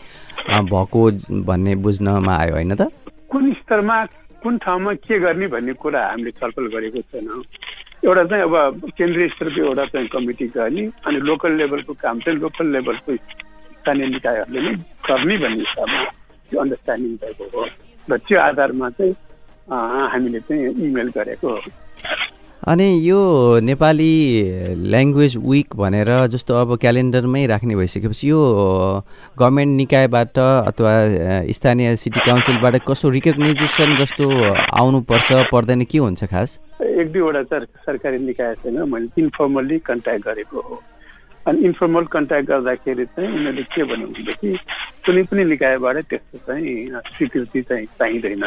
भएको 0.68 1.02
भन्ने 1.48 1.76
बुझ्नमा 1.80 2.36
आयो 2.36 2.54
होइन 2.60 2.76
त? 2.76 2.92
कुन 3.32 3.54
स्तरमा 3.64 3.98
कुन 4.44 4.58
ठाउँमा 4.60 4.94
के 5.00 5.20
गर्ने 5.20 5.48
भन्ने 5.48 5.74
कुरा 5.80 6.02
हामीले 6.12 6.32
छलफल 6.36 6.68
गरेको 6.76 7.02
छैनौँ। 7.08 7.44
एउटा 8.04 8.24
चाहिँ 8.28 8.44
अब 8.44 8.92
केन्द्रीय 9.00 9.28
स्तरको 9.40 9.64
एउटा 9.64 9.86
चाहिँ 9.96 10.08
कमिटी 10.12 10.48
गर्ने 10.60 10.84
अनि 11.08 11.20
लोकल 11.24 11.52
लेभलको 11.56 11.94
काम 12.04 12.20
चाहिँ 12.20 12.40
लोकल 12.40 12.68
लेभलको 12.76 13.16
स्थानीय 13.16 14.08
निकायहरूले 14.12 14.60
नै 14.60 14.76
गर्ने 15.08 15.36
भन्ने 15.40 15.64
हिसाबमा 15.64 16.04
त्यो 16.52 16.60
अन्डरस्ट्यान्डिङ 16.60 17.16
भएको 17.24 17.46
हो। 17.56 17.64
र 18.12 18.18
त्यो 18.28 18.40
आधारमा 18.40 18.90
चाहिँ 19.00 19.16
हामीले 19.72 20.40
चाहिँ 20.40 20.74
इमेल 20.88 21.10
गरेको 21.18 21.48
हो। 21.48 21.60
अनि 22.68 22.88
यो 23.10 23.20
नेपाली 23.64 24.14
ल्याङ्ग्वेज 24.92 25.38
विक 25.38 25.76
भनेर 25.76 26.10
जस्तो 26.28 26.56
अब 26.56 26.76
क्यालेन्डरमै 26.78 27.46
राख्ने 27.48 27.76
भइसकेपछि 27.76 28.30
यो 28.30 28.40
गभर्मेन्ट 29.40 29.78
निकायबाट 29.78 30.40
अथवा 30.40 30.94
स्थानीय 31.56 31.96
सिटी 31.96 32.20
काउन्सिलबाट 32.20 32.76
कसो 32.88 33.10
रिकग्नाइजेसन 33.10 33.96
जस्तो 33.96 34.30
आउनुपर्छ 34.80 35.32
पर्दैन 35.52 35.84
के 35.86 35.98
हुन्छ 35.98 36.24
खास? 36.24 36.60
एक 36.82 37.12
दुईवटा 37.12 37.44
सर 37.44 37.66
सरकारी 37.66 38.20
निकायसँग 38.20 38.78
मैले 38.94 39.22
इन्फर्मल्ली 39.22 39.80
कन्ट्याक्ट 39.80 40.26
गरेको 40.26 40.60
हो। 40.60 40.82
अनि 41.50 41.66
इन्फर्मल 41.66 42.06
कन्ट्याक्ट 42.14 42.48
गर्दाखेरि 42.50 43.06
चाहिँ 43.06 43.30
उनीहरूले 43.30 43.64
के 43.74 43.84
भन्नु 43.90 44.08
भनेदेखि 44.08 44.50
कुनै 45.06 45.24
पनि 45.30 45.44
निकायबाट 45.50 45.98
त्यस्तो 46.10 46.38
चाहिँ 46.48 46.74
स्वीकृति 47.18 47.62
चाहिँ 47.70 47.86
चाहिँदैन। 48.00 48.44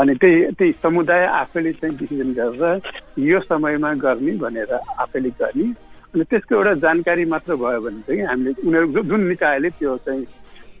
अनि 0.00 0.14
त्यही 0.20 0.36
त्यही 0.58 0.72
समुदाय 0.82 1.26
आफैले 1.26 1.72
चाहिँ 1.80 1.96
डिसिजन 1.98 2.32
गरेर 2.38 2.80
यो 3.28 3.40
समयमा 3.44 3.92
गर्ने 4.00 4.32
भनेर 4.40 4.72
आफैले 4.74 5.30
गर्ने। 5.42 5.68
अनि 6.14 6.24
त्यसको 6.24 6.54
एउटा 6.54 6.74
जानकारी 6.80 7.24
मात्र 7.28 7.54
भयो 7.60 7.80
भने 7.84 8.00
चाहिँ 8.08 8.22
हामीले 8.26 8.54
उनीहरू 8.64 9.02
जुन 9.04 9.28
निकायले 9.28 9.70
त्यो 9.76 9.96
चाहिँ 10.06 10.24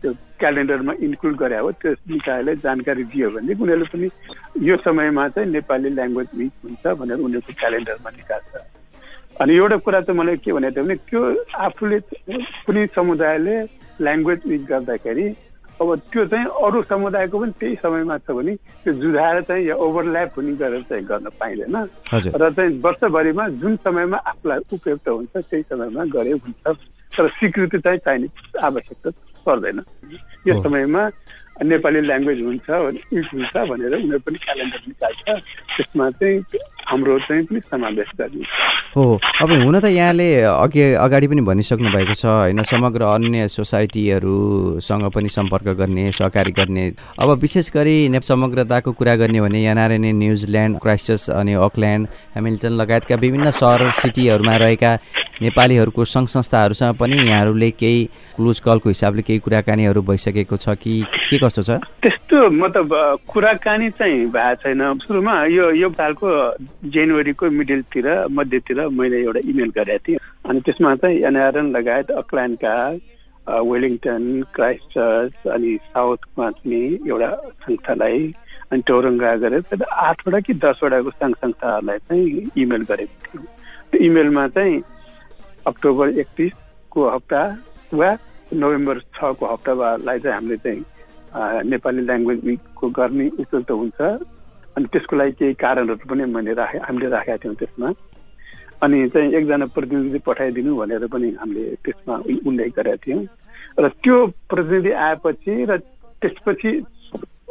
त्यो 0.00 0.12
क्यालेन्डरमा 0.40 0.92
इन्क्लुड 1.02 1.36
गरे 1.36 1.58
हो 1.58 1.70
त्यो 1.82 1.92
निकायलाई 2.08 2.56
जानकारी 2.64 3.04
दियो 3.12 3.30
भने 3.36 3.52
उनीहरूले 3.52 3.90
पनि 3.92 4.08
यो 4.68 4.76
समयमा 4.86 5.28
चाहिँ 5.34 5.50
नेपाली 5.52 5.90
ल्याङ्ग्वेज 5.98 6.28
विक 6.38 6.52
हुन्छ 6.64 6.84
भनेर 7.02 7.18
उनीहरूको 7.26 7.52
क्यालेन्डरमा 7.60 8.10
निकाल्छ। 8.16 8.57
अनि 9.40 9.54
एउटा 9.54 9.76
कुरा 9.76 10.00
चाहिँ 10.00 10.20
मलाई 10.20 10.36
के 10.36 10.52
भनेको 10.52 10.74
थियो 10.74 10.84
भने 10.84 10.94
त्यो 10.94 11.20
आफूले 11.58 11.98
कुनै 12.66 12.86
समुदायले 12.86 13.56
ल्याङ्ग्वेज 14.02 14.40
विक 14.46 14.64
गर्दाखेरि 14.66 15.26
अब 15.80 15.94
त्यो 16.10 16.24
चाहिँ 16.26 16.46
अरू 16.66 16.82
समुदायको 16.82 17.38
पनि 17.38 17.52
त्यही 17.60 17.74
समयमा 17.82 18.18
छ 18.18 18.30
भने 18.34 18.54
त्यो 18.82 18.92
जुधाएर 18.92 19.40
चाहिँ 19.42 19.66
या 19.66 19.74
ओभरल्याप 19.74 20.32
हुने 20.36 20.52
गरेर 20.58 20.82
चाहिँ 20.82 21.04
गर्न 21.04 21.26
पाइँदैन। 21.40 21.76
र 22.34 22.50
चाहिँ 22.50 22.80
वर्षभरिमा 22.82 23.48
जुन 23.62 23.76
समयमा 23.76 24.16
आफूलाई 24.16 24.58
उपयुक्त 24.72 25.08
हुन्छ 25.08 25.34
त्यही 25.36 25.62
समयमा 25.62 26.04
गरे 26.04 26.30
हुन्छ। 26.30 26.66
तर 27.14 27.28
स्वीकृति 27.28 27.78
चाहिँ 27.78 27.98
चाहिने 27.98 28.26
आवश्यकता 28.58 29.10
पर्दैन। 29.46 29.78
यो। 30.46 30.62
समयमा 30.62 31.02
नेपाली 31.64 32.00
ल्याङ्ग्वेज 32.08 32.40
हुन्छ 32.46 32.70
विक 32.70 33.26
हुन्छ 33.34 33.54
भनेर 33.70 33.94
उनीहरू 33.98 34.18
पनि 34.26 34.38
क्यालेन्डर 34.38 34.80
निकाल्छ। 34.88 35.26
त्यसमा 35.76 36.10
चाहिँ 36.10 36.38
हाम्रो 36.88 37.18
चाहिँ 37.28 37.44
पनि 37.44 37.60
समावेश 37.60 38.10
गरिन्छ। 38.18 38.48
हो 38.96 39.04
अब 39.42 39.50
हुन 39.52 39.78
त 39.80 39.84
यहाँले 39.92 40.28
अघि 40.48 40.82
अगाडि 40.96 41.26
पनि 41.28 41.40
भनिसक्नु 41.44 41.90
भएको 41.92 42.14
छ 42.14 42.24
होइन 42.24 42.62
समग्र 42.64 43.02
अन्य 43.04 43.48
सोसाइटीहरूसँग 43.48 45.04
पनि 45.14 45.28
सम्पर्क 45.28 45.68
गर्ने 45.76 46.10
सहकारी 46.12 46.52
गर्ने। 46.52 46.84
अब 47.20 47.28
विशेष 47.42 47.70
गरी 47.76 47.96
समग्रताको 48.24 48.92
कुरा 48.92 49.14
गर्ने 49.20 49.40
भने 49.40 49.62
यहाँ 49.62 49.88
नै 49.88 50.12
न्युजिल्यान्ड 50.12 50.78
क्राइस्टर्स 50.80 51.30
अनि 51.30 51.54
अकल्यान्ड 51.68 52.08
हेमिल्टन 52.34 52.72
लगायतका 52.80 53.16
विभिन्न 53.16 53.50
सहर 53.50 53.90
सिटीहरूमा 54.00 54.56
रहेका 54.56 54.92
नेपालीहरूको 55.42 56.04
सङ्घ 56.04 56.28
संस्थाहरूसँग 56.28 56.96
पनि 56.98 57.16
यहाँहरूले 57.16 57.70
केही 57.70 58.04
क्लोज 58.36 58.60
कलको 58.60 58.88
हिसाबले 58.88 59.22
केही 59.22 59.38
कुराकानीहरू 59.46 60.02
भइसकेको 60.02 60.56
छ 60.56 60.74
कि 60.82 61.02
के 61.30 61.38
कस्तो 61.38 61.62
छ? 61.62 61.70
त्यस्तो 62.02 62.50
मतलब 62.50 62.88
कुराकानी 63.28 63.90
चाहिँ 63.90 64.26
भएको 64.34 64.54
छैन। 64.62 64.82
सुरुमा 65.06 65.34
यो 65.54 65.70
यो 65.78 65.90
सालको 65.94 66.28
जनवरीको 66.90 67.50
मिडलतिर 67.50 68.08
मध्यतिर 68.30 68.86
मैले 68.98 69.22
एउटा 69.22 69.40
इमेल 69.50 69.70
गरेको 69.78 70.04
थिएँ। 70.08 70.18
अनि 70.48 70.60
त्यसमा 70.66 70.94
चाहिँ 70.96 71.22
एनआरएन 71.30 71.70
लगायत 71.76 72.10
अकल्यान्डका 72.18 72.74
वेलिङटन 73.48 74.24
क्राइस्ट 74.54 74.84
चर्च 74.92 75.46
अनि 75.54 75.76
साउथमा 75.94 76.50
चाहिँ 76.50 77.08
एउटा 77.08 77.30
संस्थालाई 77.64 78.20
अनि 78.72 78.82
टोरङ्गा 78.86 79.34
गरेर 79.42 79.82
आठवटा 79.82 80.40
कि 80.44 80.52
दसवटाको 80.64 81.10
सङ्घ 81.10 81.34
संस्थाहरूलाई 81.34 81.98
चाहिँ 81.98 82.50
इमेल 82.62 82.82
गरेको 82.90 83.16
थियौँ 83.24 83.46
त्यो 83.92 84.04
इमेलमा 84.04 84.46
चाहिँ 84.56 84.76
अक्टोबर 85.66 86.18
एकतिसको 86.18 87.08
हप्ता 87.10 87.42
वा 87.92 88.10
नोभेम्बर 88.52 88.98
छको 89.16 89.46
हप्तालाई 89.46 90.18
चाहिँ 90.18 90.34
हामीले 90.34 90.56
चाहिँ 90.64 90.84
नेपाली 91.68 92.02
ल्याङ्ग्वेज 92.08 92.38
विकको 92.44 92.88
गर्ने 92.88 93.26
उपयुक्त 93.42 93.70
हुन्छ। 93.70 94.00
अनि 94.76 94.86
त्यसको 94.92 95.16
लागि 95.16 95.32
केही 95.38 95.54
कारणहरू 95.60 96.08
पनि 96.08 96.24
मैले 96.24 96.52
राखे 96.54 96.78
हामीले 96.86 97.08
राखेका 97.10 97.36
थियौँ 97.42 97.54
त्यसमा। 97.60 97.88
अनि 98.82 99.08
चाहिँ 99.10 99.32
एकजना 99.34 99.66
प्रतिनिधि 99.74 100.18
पठाइदिनु 100.26 100.76
भनेर 100.76 101.06
पनि 101.12 101.28
हामीले 101.40 101.64
त्यसमा 101.84 102.14
उल्लेख 102.48 102.70
गरेका 102.78 102.96
थियौँ। 103.04 103.22
र 103.78 103.88
त्यो 104.02 104.16
प्रतिनिधि 104.50 104.90
आएपछि 104.90 105.54
र 105.70 105.76
त्यसपछि 106.22 106.70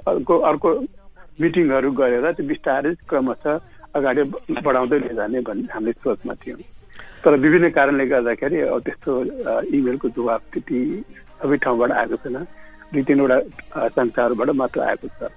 अर्को 0.08 0.36
अर्को 0.50 0.70
मिटिङहरू 1.42 1.92
गरेर 1.92 2.26
त्यो 2.32 2.48
बिस्तारै 2.48 2.92
क्रमशः 3.10 3.60
अगाडि 3.96 4.24
बढाउँदै 4.66 5.00
लैजाने 5.00 5.40
भन्ने 5.48 5.68
हामीले 5.74 5.94
सोचमा 6.02 6.34
थियौँ। 6.42 6.60
तर 7.24 7.36
विभिन्न 7.43 7.69
कारणले 7.77 8.05
गर्दाखेरि 8.07 8.57
अब 8.62 8.79
त्यस्तो 8.86 9.12
इमेलको 9.77 10.07
जवाब 10.15 10.41
त्यति 10.53 10.79
सबै 11.41 11.57
ठाउँबाट 11.63 11.91
आएको 11.91 12.15
छैन। 12.24 12.38
दुई 12.93 13.03
तिनवटा 13.03 13.38
संस्थाहरूबाट 13.97 14.50
मात्र 14.62 14.79
आएको 14.81 15.07
छ। 15.17 15.29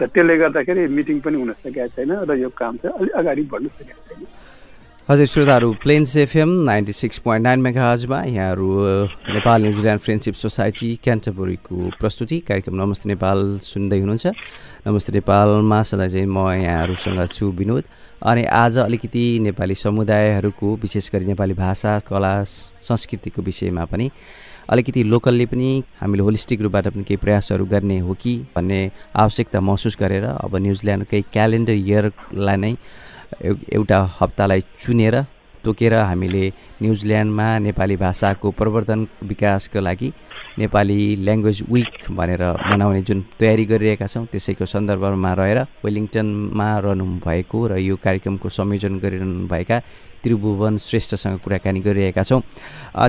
र 0.00 0.06
त्यसले 0.06 0.36
गर्दाखेरि 0.38 0.86
मिटिङ 0.98 1.16
पनि 1.24 1.36
हुन 1.40 1.52
सकेका 1.62 1.86
छैन 1.96 2.10
र 2.28 2.30
यो 2.38 2.48
काम 2.54 2.76
चाहिँ 2.82 2.94
अलिक 2.98 3.14
अगाडि 3.18 3.42
बढ्न 3.52 3.66
सकेको 3.78 4.02
छैन। 4.08 4.26
हजुर 5.08 5.26
श्रोताहरू 5.26 5.68
Plains 5.82 6.16
FM 6.20 6.50
ninety 6.68 6.92
six 6.92 7.18
point 7.24 7.42
nine 7.44 7.60
मेगाजमा 7.64 8.18
यहाँहरू 8.28 8.68
Nepal 9.32 9.58
New Zealand 9.62 10.00
friendship 10.04 10.34
society 10.34 10.88
क्यान्टबुरीको 11.04 11.76
प्रस्तुति 12.00 12.38
कार्यक्रम 12.48 12.74
नमस्ते 12.82 13.08
नेपाल 13.08 13.38
सुन्दै 13.64 13.98
हुनुहुन्छ। 13.98 14.26
नमस्ते 14.86 15.12
नेपालमा 15.12 15.82
सधैँ 15.82 16.08
चाहिँ 16.12 16.26
म 16.28 16.38
यहाँहरूसँग 16.60 17.24
छु 17.26 17.50
विनोद। 17.56 17.84
अनि 18.20 18.44
आज 18.44 18.76
अलिकति 18.78 19.38
नेपाली 19.40 19.74
समुदायहरूको 19.76 20.74
विशेष 20.76 21.10
गरी 21.12 21.24
नेपाली 21.24 21.54
भाषा 21.54 21.98
कला 22.08 22.32
संस्कृतिको 22.44 23.42
विषयमा 23.42 23.84
पनि 23.84 24.10
अलिकति 24.70 25.02
लोकल्ली 25.04 25.46
पनि 25.46 25.68
हामीले 26.00 26.22
होलिस्टिक 26.22 26.62
रूपबाट 26.62 26.88
पनि 26.88 27.02
केही 27.02 27.16
प्रयासहरू 27.16 27.66
गर्ने 27.66 27.98
हो 27.98 28.14
कि 28.22 28.36
भन्ने 28.56 28.80
आवश्यकता 29.16 29.60
महसुस 29.60 29.96
गरेर 30.00 30.24
अब 30.24 30.56
न्युजिल्यान्डकै 30.56 31.20
क्यालेन्डर 31.32 31.72
इयरलाई 31.74 32.56
नै 32.56 32.74
एउटा 33.72 33.98
हप्तालाई 34.20 34.64
चुनेर 34.82 35.22
तोकेर 35.64 35.94
हामीले 35.94 36.44
न्युजिल्यान्डमा 36.82 37.46
नेपाली 37.66 37.96
भाषाको 37.96 38.50
प्रवर्धन 38.58 39.00
विकासको 39.30 39.80
लागि 39.80 40.08
नेपाली 40.58 40.98
ल्याङ्ग्वेज 41.26 41.62
विक 41.70 42.10
भनेर 42.18 42.42
मनाउने 42.70 43.02
जुन 43.08 43.18
तयारी 43.40 43.64
गरिरहेका 43.70 44.06
छौँ 44.06 44.26
त्यसैको 44.32 44.66
सन्दर्भमा 44.66 45.32
रहेर 45.40 45.58
वेलिङटनमा 45.84 46.68
रहनु 46.84 47.06
भएको 47.26 47.66
र 47.66 47.78
यो 47.78 47.96
कार्यक्रमको 48.04 48.48
संयोजन 48.48 48.98
गरिरहनु 49.02 49.46
भएका 49.48 49.78
त्रिभुवन 50.22 50.76
श्रेष्ठसँग 50.82 51.38
कुराकानी 51.44 51.80
गरिरहेका 51.80 52.22
छौँ। 52.22 52.40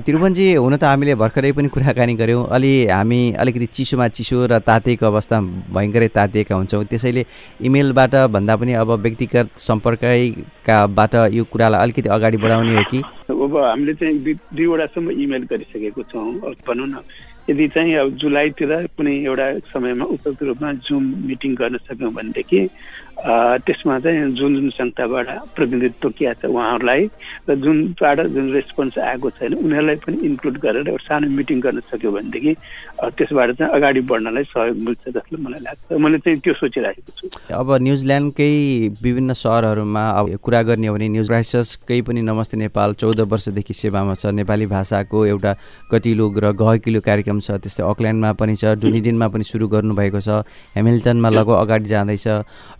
त्रिभुवनजी 0.05 0.45
हुन 0.61 0.75
त 0.77 0.83
हामीले 0.85 1.15
भर्खरै 1.17 1.51
पनि 1.57 1.67
कुराकानी 1.73 2.13
गऱ्यौँ 2.21 2.45
अलि 2.53 2.73
हामी 2.85 3.21
अलिकति 3.33 3.65
चिसोमा 3.65 4.07
चिसो 4.13 4.45
र 4.45 4.59
तातिएको 4.61 5.05
अवस्था 5.05 5.39
भयङ्करै 5.73 6.07
तातिएका 6.13 6.55
हुन्छौँ। 6.55 6.83
त्यसैले 6.85 7.25
इमेलबाट 7.65 8.15
भन्दा 8.29 8.55
पनि 8.61 8.73
अब 8.77 8.89
व्यक्तिगत 9.01 9.57
सम्पर्कैकाबाट 9.57 11.13
यो 11.33 11.43
कुरालाई 11.49 11.81
अलिकति 11.81 12.09
अगाडि 12.13 12.37
बढाउने 12.37 12.75
हो 12.77 12.83
कि? 12.91 13.01
अब 13.29 13.57
हामीले 13.61 13.93
चाहिँ 13.93 14.17
दुई 14.19 14.33
दुईवटासम्म 14.53 15.11
इमेल 15.17 15.43
गरिसकेको 15.45 16.03
छौँ 16.05 16.53
भनौँ 16.61 16.87
न 16.87 17.01
यदि 17.47 17.67
चाहिँ 17.69 17.95
अब 17.95 18.09
जुलाईतिर 18.15 18.71
कुनै 18.93 19.15
एउटा 19.23 19.47
समयमा 19.69 20.05
उपयुक्त 20.07 20.43
रूपमा 20.43 20.73
जुम 20.85 21.03
मिटिङ 21.25 21.55
गर्न 21.55 21.77
सक्यौँ 21.81 22.13
भनेदेखि 22.13 22.61
त्यसमा 23.19 23.99
चाहिँ 23.99 24.31
जुन 24.39 24.55
जुन 24.55 24.69
संस्थाबाट 24.69 25.27
प्रतिनिधित्व 25.55 25.99
तोकिया 26.01 26.33
छ 26.39 26.45
उहाँहरूलाई 26.45 27.01
र 27.49 27.55
जुनबाट 27.55 28.19
जुन 28.31 28.45
रेस्पोन्स 28.53 28.97
आएको 28.97 29.29
छैन 29.35 29.53
उनीहरूलाई 29.59 29.95
पनि 30.07 30.17
इन्क्लुड 30.27 30.57
गरेर 30.63 30.87
एउटा 30.87 31.03
सानो 31.03 31.27
मिटिङ 31.27 31.59
गर्न 31.59 31.79
सक्यो 31.91 32.11
भनेदेखि 32.11 32.53
त्यसबाट 33.19 33.49
चाहिँ 33.59 33.71
अगाडि 33.75 34.01
बढ्नलाई 34.07 34.43
सहयोग 34.55 34.77
मिल्छ 34.87 35.03
जस्तो 35.11 35.35
मलाई 35.35 35.61
लाग्छ। 35.67 35.99
मैले 35.99 36.17
चाहिँ 36.23 36.39
त्यो 36.39 36.53
सोचिरहेको 36.63 37.11
छु। 37.19 37.27
अब 37.59 37.67
न्युजिल्यान्डकै 37.83 38.51
विभिन्न 39.03 39.33
सहरहरूमा 39.35 40.03
अब 40.19 40.25
कुरा 40.39 40.61
गर्ने 40.69 40.87
हो 40.87 40.93
भने 40.95 41.07
न्युज 41.09 41.27
क्राइससकै 41.27 42.01
पनि 42.07 42.21
नमस्ते 42.23 42.57
नेपाल 42.57 42.93
चौध 43.03 43.19
वर्षदेखि 43.27 43.73
सेवामा 43.73 44.13
छ। 44.15 44.31
नेपाली 44.39 44.65
भाषाको 44.71 45.25
एउटा 45.25 45.51
गतिलो 45.91 46.25
र 46.39 46.51
गहकिलो 46.55 46.99
कार्यक्रम 47.03 47.39
छ। 47.39 47.59
त्यस्तै 47.59 47.83
अकल्यान्डमा 47.83 48.31
पनि 48.39 48.55
छ 48.55 48.79
डुनिडिनमा 48.79 49.27
पनि 49.27 49.43
सुरु 49.43 49.67
गर्नुभएको 49.67 50.19
छ। 50.23 50.43
हेमिल्टनमा 50.75 51.29
लगभग 51.29 51.55
अगाडि 51.63 51.87
जाँदैछ। 51.89 52.27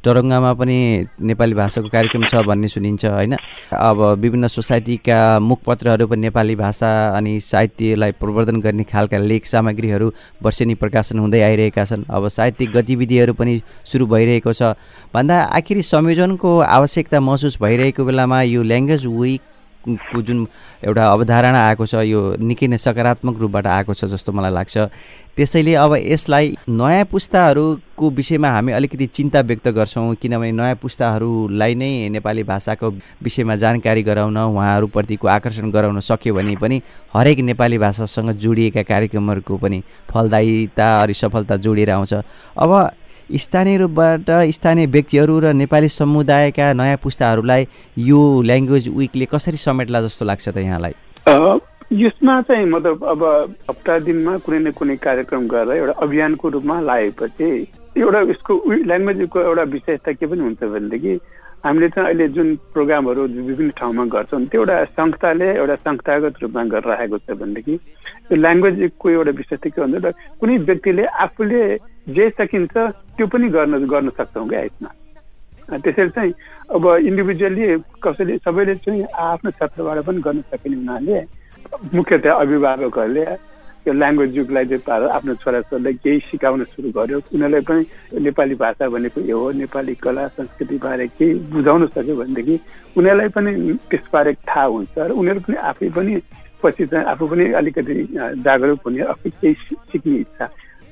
टरङ 0.03 0.28
ढुङ्गामा 0.29 0.53
पनि 0.61 1.09
नेपाली 1.25 1.53
भाषाको 1.57 1.89
कार्यक्रम 1.89 2.23
छ 2.29 2.45
भन्ने 2.45 2.67
सुनिन्छ 2.69 3.05
होइन? 3.05 3.33
अब 3.73 3.97
विभिन्न 4.21 4.47
सोसाइटीका 4.47 5.17
मुखपत्रहरू 5.41 6.05
पनि 6.05 6.21
नेपाली 6.21 6.55
भाषा 6.55 7.17
अनि 7.17 7.39
साहित्यलाई 7.41 8.11
प्रवर्धन 8.21 8.61
गर्ने 8.61 8.83
खालका 8.85 9.17
लेख 9.17 9.45
सामग्रीहरू 9.49 10.13
वर्षेनी 10.43 10.75
प्रकाशन 10.77 11.19
हुँदै 11.19 11.41
आइरहेका 11.41 11.85
छन्। 11.85 12.05
अब 12.05 12.27
साहित्यिक 12.29 12.69
गतिविधिहरू 12.77 13.33
पनि 13.33 13.61
सुरु 13.89 14.05
भइरहेको 14.05 14.53
छ। 14.53 14.77
भन्दा 15.09 15.35
आखिरी 15.57 15.81
संयोजनको 15.81 16.49
आवश्यकता 16.77 17.19
महसुस 17.19 17.57
भइरहेको 17.61 18.05
बेलामा 18.05 18.41
यो 18.53 18.61
ल्याङ्ग्वेज 18.61 19.05
विक 19.09 19.41
को 19.87 20.21
जुन 20.21 20.47
एउटा 20.83 21.07
अवधारणा 21.07 21.59
आएको 21.67 21.85
छ 21.85 21.95
यो 22.03 22.35
निकै 22.35 22.67
नै 22.67 22.77
सकारात्मक 22.77 23.39
रूपबाट 23.39 23.67
आएको 23.67 23.93
छ 23.93 24.05
जस्तो 24.05 24.31
मलाई 24.31 24.51
लाग्छ। 24.51 24.77
त्यसैले 25.35 25.73
अब 25.75 25.95
यसलाई 25.95 26.55
नयाँ 26.67 27.05
पुस्ताहरूको 27.07 28.09
विषयमा 28.11 28.49
हामी 28.51 28.71
अलिकति 28.75 29.05
चिन्ता 29.07 29.39
व्यक्त 29.41 29.67
गर्छौँ 29.71 30.15
किनभने 30.21 30.51
नयाँ 30.51 30.75
पुस्ताहरूलाई 30.83 31.75
नै 31.75 32.09
नेपाली 32.11 32.43
भाषाको 32.43 32.89
विषयमा 33.23 33.55
जानकारी 33.55 34.03
गराउन 34.03 34.37
उहाँहरूप्रतिको 34.37 35.27
आकर्षण 35.27 35.71
गराउन 35.71 35.99
सक्यो 36.03 36.33
भने 36.35 36.55
पनि 36.59 36.81
हरेक 37.15 37.39
नेपाली 37.39 37.77
भाषासँग 37.77 38.31
जोडिएका 38.35 38.83
कार्यक्रमहरूको 38.83 39.57
पनि 39.57 39.81
फलदायिता 40.11 40.87
अनि 41.01 41.13
सफलता 41.13 41.55
जोडिएर 41.57 41.91
आउँछ। 41.91 42.13
अब 42.13 42.71
स्थानीय 43.37 43.77
रूपबाट 43.77 44.31
स्थानीय 44.51 44.85
व्यक्तिहरू 44.85 45.39
र 45.39 45.53
नेपाली 45.53 45.89
समुदायका 45.89 46.73
नयाँ 46.73 46.97
पुस्ताहरूलाई 46.97 47.67
यो 47.97 48.41
ल्याङ्ग्वेज 48.41 48.87
विकले 48.89 49.25
कसरी 49.25 49.57
समेट्ला 49.57 50.01
जस्तो 50.01 50.25
लाग्छ 50.25 50.49
त 50.49 50.57
यहाँलाई? 50.57 50.93
यसमा 51.93 52.41
चाहिँ 52.41 52.65
मतलब 52.65 53.03
अब 53.03 53.23
हप्ता 53.69 53.99
दिनमा 53.99 54.37
कुनै 54.37 54.59
न 54.59 54.71
कुनै 54.71 54.95
कार्यक्रम 54.95 55.47
गरेर 55.47 55.77
एउटा 55.77 55.91
अभियानको 55.91 56.49
रूपमा 56.49 56.81
लागेपछि 56.81 57.67
एउटा 57.97 58.19
यसको 58.21 58.53
ल्याङ्ग्वेजको 58.71 59.41
एउटा 59.41 59.63
विशेषता 59.63 60.11
के 60.11 60.25
पनि 60.25 60.39
हुन्छ 60.39 60.63
भनेदेखि 60.63 61.19
हामीले 61.65 61.87
चाहिँ 61.89 62.07
अहिले 62.07 62.27
जुन 62.35 62.55
प्रोग्रामहरू 62.73 63.23
विभिन्न 63.27 63.71
ठाउँमा 63.77 64.03
गर्छौँ 64.05 64.45
त्यो 64.47 64.61
एउटा 64.61 64.83
संस्थाले 64.95 65.47
एउटा 65.55 65.75
संस्थागत 65.75 66.35
रूपमा 66.41 66.63
गरिराखेको 66.71 67.17
छ 67.17 67.35
भनेदेखि 67.35 67.73
यो 68.31 68.35
ल्याङ्ग्वेजको 68.35 69.09
एउटा 69.09 69.31
विशेषता 69.39 69.69
के 69.69 69.81
भन्छ 69.81 70.13
कुनै 70.39 70.57
व्यक्तिले 70.69 71.05
आफूले 71.19 71.61
जे 72.15 72.29
सकिन्छ 72.39 72.75
त्यो 73.17 73.27
पनि 73.27 73.47
गर्न 73.51 73.73
गर्न 73.91 74.09
सक्छौँ 74.17 74.47
क्या 74.49 74.61
यसमा। 74.61 74.89
त्यसरी 75.83 76.09
चाहिँ 76.09 76.33
अब 76.75 76.83
इन्डिभिजुअली 77.09 77.65
कसैले 78.03 78.37
सबैले 78.39 78.75
चाहिँ 78.79 79.03
आफ्नो 79.19 79.51
क्षेत्रबाट 79.51 79.97
पनि 80.07 80.19
गर्न 80.25 80.41
सकिने 80.47 80.75
हुनाले 80.75 81.19
मुख्यतया 81.93 82.33
अभिभावकहरूले 82.33 83.25
त्यो 83.83 83.93
ल्याङ्ग्वेज 83.93 84.37
युगलाई 84.37 84.65
चाहिँ 84.65 85.07
आफ्नो 85.09 85.33
छोराछोरीलाई 85.41 85.93
केही 86.03 86.19
सिकाउन 86.29 86.63
सुरु 86.73 86.89
गर्यो। 86.97 87.17
उनीहरूलाई 87.33 87.61
पनि 87.69 87.81
नेपाली 88.21 88.55
भाषा 88.55 88.89
भनेको 88.89 89.19
यो 89.21 89.39
हो 89.39 89.51
नेपाली 89.61 89.93
कला 90.03 90.27
संस्कृतिबारे 90.37 91.07
केही 91.17 91.33
बुझाउन 91.53 91.87
सक्यो 91.95 92.15
भनेदेखि 92.15 92.55
उनीहरूलाई 92.97 93.29
पनि 93.35 93.51
त्यसबारे 93.89 94.33
थाहा 94.47 94.65
हुन्छ 94.65 94.95
र 94.99 95.11
उनीहरू 95.15 95.39
पनि 95.47 95.55
आफै 95.71 95.89
पनि 95.95 96.13
पछि 96.59 96.85
चाहिँ 96.91 97.05
आफू 97.07 97.27
पनि 97.31 97.45
अलिकति 97.55 97.93
जागरुक 98.43 98.79
हुने 98.85 99.01
आफै 99.15 99.29
केही 99.29 99.53
सिक्ने 99.91 100.15
इच्छा 100.27 100.45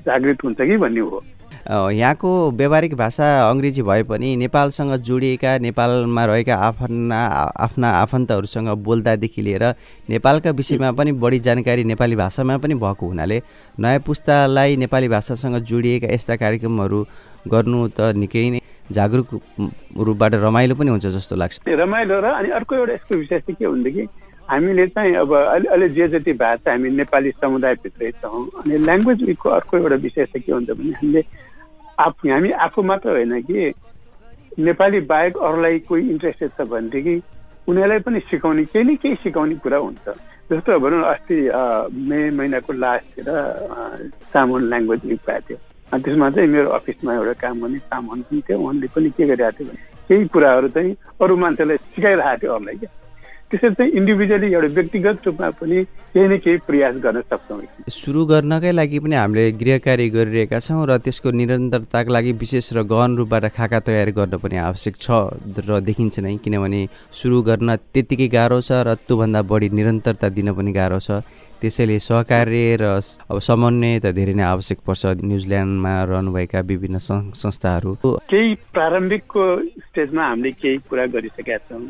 जागृत 0.07 0.43
हुन्छ 0.43 0.59
कि 0.61 0.77
भन्ने 0.77 1.01
हो। 1.03 1.19
यहाँको 1.67 2.29
व्यावहारिक 2.51 2.93
भाषा 2.95 3.25
अङ्ग्रेजी 3.49 3.81
भए 3.83 4.03
पनि 4.07 4.35
नेपालसँग 4.37 4.93
जोडिएका 5.03 5.57
नेपालमा 5.59 6.23
रहेका 6.25 6.55
आफ्ना 6.67 7.19
आफ्ना 7.59 7.89
आफन्तहरूसँग 8.01 8.69
बोल्दादेखि 8.83 9.41
लिएर 9.41 9.63
नेपालका 10.09 10.51
विषयमा 10.59 10.91
पनि 10.95 11.11
बढी 11.23 11.39
जानकारी 11.47 11.83
नेपाली 11.83 12.15
भाषामा 12.15 12.57
पनि 12.63 12.75
भएको 12.75 13.07
हुनाले 13.07 13.41
नयाँ 13.77 13.99
पुस्तालाई 14.07 14.75
नेपाली 14.77 15.07
भाषासँग 15.09 15.57
जोडिएका 15.67 16.13
यस्ता 16.13 16.35
कार्यक्रमहरू 16.39 17.03
गर्नु 17.51 17.87
त 17.99 18.15
निकै 18.15 18.49
नै 18.49 18.59
जागरुक 18.91 19.27
रूप- 19.33 19.99
रूपबाट 20.07 20.33
रमाइलो 20.39 20.75
पनि 20.75 20.89
हुन्छ 20.89 21.05
जस्तो 21.11 21.35
लाग्छ। 21.35 21.59
रमाइलो 21.67 22.19
र 22.23 22.25
अनि 22.31 22.49
अर्को 22.55 22.75
एउटा 22.75 22.93
यसको 22.93 23.15
विषय 23.17 23.39
चाहिँ 23.39 23.55
के 23.59 23.67
भनेदेखि 23.67 24.07
हामीले 24.47 24.87
चाहिँ 24.95 25.13
अब 25.19 25.33
अहिले 25.35 25.67
अहिले 25.67 25.89
जे 25.91 26.07
जति 26.07 26.33
चाहिँ 26.33 26.63
हामी 26.67 26.89
नेपाली 26.95 27.31
समुदायभित्रै 27.43 28.11
छौँ 28.23 28.45
अनि 28.63 28.77
ल्याङ्ग्वेज 28.87 29.23
विकको 29.27 29.49
अर्को 29.59 29.77
एउटा 29.77 29.95
विषय 30.07 30.25
चाहिँ 30.31 30.43
के 30.47 30.51
हुन्छ 30.51 30.69
भने 30.71 30.91
हामीले 30.95 31.21
आफू 31.99 32.29
हामी 32.29 32.51
आफू 32.51 32.81
मात्र 32.83 33.09
होइन 33.09 33.41
कि 33.41 33.73
नेपाली 34.59 34.99
बाहेक 35.09 35.37
अरूलाई 35.37 35.79
कोही 35.89 36.09
इन्ट्रेस्टेड 36.09 36.51
छ 36.57 36.61
भनेदेखि 36.69 37.15
उनीहरूलाई 37.67 37.99
पनि 37.99 38.19
सिकाउने 38.29 38.63
केही 38.65 38.83
न 38.83 38.95
केही 38.95 39.15
सिकाउने 39.23 39.55
कुरा 39.63 39.77
हुन्छ। 39.77 40.07
जस्तो 40.51 40.79
भनौँ 40.79 41.03
अस्ति 41.03 41.37
मे 42.09 42.19
महिनाको 42.31 42.73
लास्टतिर 42.73 43.27
सामोन 44.33 44.69
ल्याङ्ग्वेज 44.69 45.01
विक 45.05 45.21
भएको 45.27 45.41
थियो। 45.47 45.57
अनि 45.91 46.03
त्यसमा 46.03 46.29
चाहिँ 46.29 46.49
मेरो 46.49 46.69
अफिसमा 46.77 47.13
एउटा 47.13 47.33
काम 47.43 47.59
गर्ने 47.61 47.79
सामन 47.91 48.21
पनि 48.29 48.41
थियो। 48.47 48.57
उहाँले 48.59 48.87
पनि 48.95 49.09
के 49.17 49.25
गरिरहेको 49.25 49.57
थियो 49.57 49.67
भने 49.67 49.81
केही 50.07 50.25
कुराहरू 50.33 50.67
चाहिँ 50.75 50.95
अरू 51.21 51.35
मान्छेलाई 51.37 51.77
सिकाइरहेको 51.77 52.41
थियो 52.41 52.53
अरूलाई 52.53 52.75
क्या। 52.81 52.91
त्यसरी 53.51 53.73
चाहिँ 53.79 53.91
इन्डिभिजुअली 53.95 54.47
एउटा 54.53 54.67
व्यक्तिगत 54.75 55.17
रूपमा 55.25 55.49
पनि 55.59 55.83
केही 56.13 56.27
न 56.27 56.37
केही 56.43 56.57
प्रयास 56.67 56.95
गर्न 57.03 57.21
सक्छौँ। 57.31 57.61
सुरु 57.87 58.25
गर्नकै 58.27 58.71
लागि 58.75 58.99
पनि 58.99 59.15
हामीले 59.15 59.51
गृह 59.61 59.77
कार्य 59.87 60.09
गरिरहेका 60.11 60.59
छौँ 60.67 60.83
र 60.83 60.97
त्यसको 60.99 61.31
निरन्तरताको 61.31 62.11
लागि 62.11 62.31
विशेष 62.43 62.67
र 62.75 62.83
गहन 62.91 63.15
रूपबाट 63.17 63.45
खाका 63.55 63.79
तयार 63.87 64.09
गर्न 64.19 64.35
पनि 64.43 64.57
आवश्यक 64.67 64.95
छ 64.99 65.07
र 65.63 65.79
देखिन्छ 65.79 66.19
नै 66.19 66.35
किनभने 66.43 66.81
सुरु 67.15 67.41
गर्न 67.47 67.69
त्यत्तिकै 67.95 68.27
गाह्रो 68.35 68.59
छ 68.67 68.83
र 68.83 68.99
त्योभन्दा 69.07 69.41
बढी 69.47 69.67
निरन्तरता 69.79 70.27
दिन 70.35 70.51
पनि 70.51 70.71
गाह्रो 70.75 70.99
छ। 70.99 71.23
त्यसैले 71.57 71.97
सहकार्य 72.03 72.75
र 72.83 72.83
अब 73.31 73.39
समन्वय 73.39 73.99
त 74.03 74.11
धेरै 74.11 74.33
नै 74.35 74.43
आवश्यक 74.43 74.79
पर्छ 74.83 75.23
न्युजिल्यान्डमा 75.23 75.93
रहनुभएका 76.11 76.59
विभिन्न 76.67 76.97
संस्थाहरू। 77.33 77.95
केही 78.29 78.53
प्रारम्भिकको 78.75 79.43
स्टेजमा 79.87 80.23
हामीले 80.27 80.51
केही 80.51 80.77
कुरा 80.85 81.05
गरिसकेका 81.15 81.57
छौँ। 81.65 81.81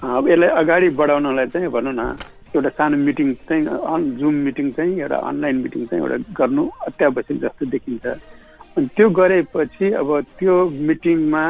अब 0.00 0.28
यसलाई 0.28 0.48
अगाडि 0.48 0.88
बढाउनलाई 0.96 1.46
चाहिँ 1.52 1.68
भनौँ 1.68 1.92
न 1.92 2.16
एउटा 2.56 2.68
सानो 2.72 2.96
मिटिङ 2.96 3.32
चाहिँ 3.44 3.66
अन 3.68 4.00
जुम 4.16 4.34
मिटिङ 4.48 4.70
चाहिँ 4.72 4.96
एउटा 5.00 5.16
अनलाइन 5.28 5.56
मिटिङ 5.60 5.84
चाहिँ 5.86 6.02
एउटा 6.04 6.16
गर्नु 6.40 6.64
अत्यावश्यक 6.88 7.38
जस्तो 7.40 7.66
देखिन्छ। 7.68 8.06
अनि 8.76 8.86
त्यो 8.96 9.08
गरेपछि 9.12 9.90
अब 10.00 10.08
त्यो 10.40 10.54
मिटिङमा 10.88 11.44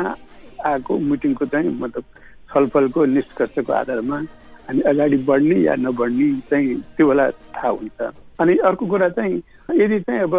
आएको 0.66 0.98
मिटिङको 0.98 1.46
चाहिँ 1.46 1.70
मतलब 1.78 2.04
छलफलको 2.50 3.04
निष्कर्षको 3.14 3.72
आधारमा 3.72 4.18
हामी 4.66 4.80
अगाडि 4.90 5.16
बढ्ने 5.30 5.56
या 5.70 5.74
नबढ्ने 5.86 6.28
चाहिँ 6.50 6.74
त्यो 6.98 7.06
बेला 7.06 7.30
थाहा 7.30 7.70
हुन्छ। 7.70 8.00
अनि 8.42 8.56
अर्को 8.66 8.86
कुरा 8.86 9.08
चाहिँ 9.14 9.42
यदि 9.78 9.98
चाहिँ 10.00 10.20
अब 10.26 10.34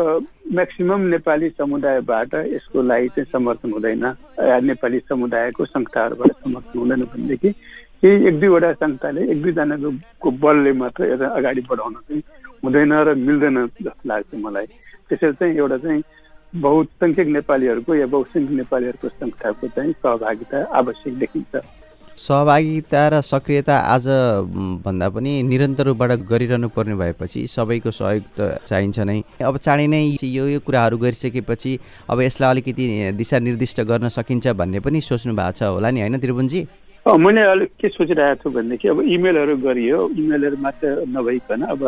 म्याक्सिमम 0.52 1.02
नेपाली 1.16 1.50
समुदायबाट 1.50 2.34
यसको 2.54 2.82
लागि 2.92 3.10
चाहिँ 3.16 3.32
समर्थन 3.32 3.72
हुँदैन 3.72 4.06
या 4.52 4.60
नेपाली 4.68 5.00
समुदायको 5.00 5.66
संस्थाहरूबाट 5.66 6.32
समर्थन 6.44 6.80
हुँदैन 6.80 7.04
भनेदेखि 7.08 7.50
केही 8.02 8.28
एक 8.28 8.40
दुईवटा 8.40 8.72
संस्थाले 8.74 9.22
एक 9.32 9.42
दुईजनाको 9.42 10.32
बलले 10.42 10.72
मात्र 10.74 11.02
यसलाई 11.14 11.38
अगाडि 11.38 11.62
बढाउन 11.70 11.94
चाहिँ 12.08 12.22
हुँदैन 12.64 12.94
र 13.08 13.14
मिल्दैन 13.14 13.58
जस्तो 13.68 14.10
लाग्छ 14.10 14.34
मलाई। 14.42 14.66
त्यसरी 15.10 15.34
चाहिँ 15.38 15.56
एउटा 15.58 15.78
चाहिँ 15.78 16.02
बहुसङ्ख्यक 16.54 17.28
नेपालीहरूको 17.38 17.96
या 17.96 18.08
बहुसङ्ख्यक 18.16 18.58
नेपालीहरूको 18.58 19.08
संस्थाको 19.08 19.68
चाहिँ 19.76 19.94
सहभागिता 19.94 20.58
आवश्यक 20.80 21.14
देखिन्छ। 21.20 21.54
सहभागिता 22.18 23.02
र 23.08 23.22
सक्रियता 23.22 23.76
आज 23.94 24.06
भन्दा 24.86 25.08
पनि 25.10 25.32
निरन्तर 25.44 25.86
रूपबाट 25.86 26.12
गरिरहनु 26.26 26.70
पर्ने 26.70 26.96
भएपछि 26.96 27.48
सबैको 27.48 27.92
सहयोग 27.92 28.26
त 28.38 28.66
चाहिन्छ 28.66 29.00
नै। 29.00 29.22
अब 29.42 29.58
चाँडै 29.58 29.88
नै 29.88 30.02
यो 30.26 30.46
यो 30.50 30.60
कुराहरू 30.66 30.98
गरिसकेपछि 30.98 31.72
अब 32.10 32.22
यसलाई 32.22 32.50
अलिकति 32.50 32.86
दिशानिर्दिष्ट 33.14 33.82
गर्न 33.90 34.10
सकिन्छ 34.10 34.48
भन्ने 34.58 34.80
पनि 34.86 35.02
सोच्नु 35.02 35.34
भएको 35.34 35.52
छ 35.54 35.64
होला 35.70 35.90
नि 35.90 36.00
होइन 36.02 36.20
त्रिभुवनजी? 36.20 36.62
मैले 37.06 37.42
अलिक 37.42 37.70
के 37.82 37.90
सोचिरहेको 37.90 38.44
छु 38.44 38.50
भनेदेखि 38.56 38.88
अब 38.88 39.00
इमेलहरू 39.02 39.58
गरियो। 39.58 40.00
इमेलहरू 40.22 40.58
मात्र 40.62 40.88
नभइकन 41.10 41.62
अब 41.74 41.82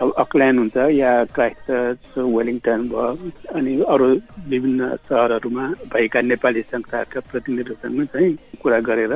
अब 0.00 0.12
अकल्यान्ड 0.18 0.58
हुन्छ 0.58 0.76
या 0.94 1.10
क्राइस्ट 1.34 1.58
चर्च 1.66 2.18
वेलिङटन 2.18 2.88
भयो 2.88 3.30
अनि 3.54 3.72
अरू 3.82 4.06
विभिन्न 4.48 4.96
सहरहरूमा 5.10 5.66
भएका 5.92 6.20
नेपाली 6.22 6.62
संस्थाहरूका 6.62 7.20
प्रतिनिधिहरूसँग 7.30 8.04
चाहिँ 8.06 8.38
कुरा 8.62 8.78
गरेर 8.80 9.14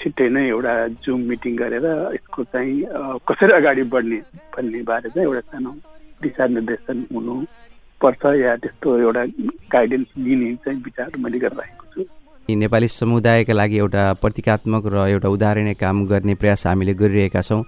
छिट्टै 0.00 0.28
नै 0.28 0.46
एउटा 0.48 0.74
जुम 1.02 1.20
मिटिङ 1.28 1.56
गरेर 1.56 1.86
यसको 2.14 2.44
चाहिँ 2.44 2.76
कसरी 3.28 3.56
अगाडि 3.56 3.82
बढ्ने 3.90 4.20
भन्ने 4.56 4.82
बारे 4.82 5.10
चाहिँ 5.10 5.28
एउटा 5.28 5.40
सानो 5.50 5.74
दिशानिर्देशन 6.22 7.06
हुनु 7.14 7.34
पर्छ 8.00 8.22
या 8.40 8.56
त्यस्तो 8.62 8.98
एउटा 8.98 9.24
गाइडेन्स 9.72 10.14
दिने 10.18 10.54
चाहिँ 10.64 10.82
विचार 10.84 11.18
मैले 11.18 11.38
यी 11.38 11.75
नेपाली 12.54 12.88
समुदायका 12.88 13.52
लागि 13.52 13.76
एउटा 13.76 14.02
प्रतीकात्मक 14.22 14.86
र 14.86 14.96
एउटा 15.10 15.28
उदाहरणीय 15.28 15.74
काम 15.74 16.06
गर्ने 16.06 16.34
प्रयास 16.38 16.66
हामीले 16.66 16.94
गरिरहेका 16.94 17.40
छौँ। 17.42 17.62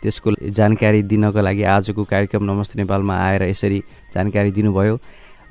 त्यसको 0.00 0.32
जानकारी 0.48 1.02
दिनको 1.04 1.40
लागि 1.42 1.62
आजको 1.62 2.04
कार्यक्रम 2.04 2.42
नमस्ते 2.44 2.80
नेपालमा 2.80 3.14
आएर 3.28 3.42
यसरी 3.52 3.78
जानकारी 4.14 4.50
दिनुभयो। 4.56 4.96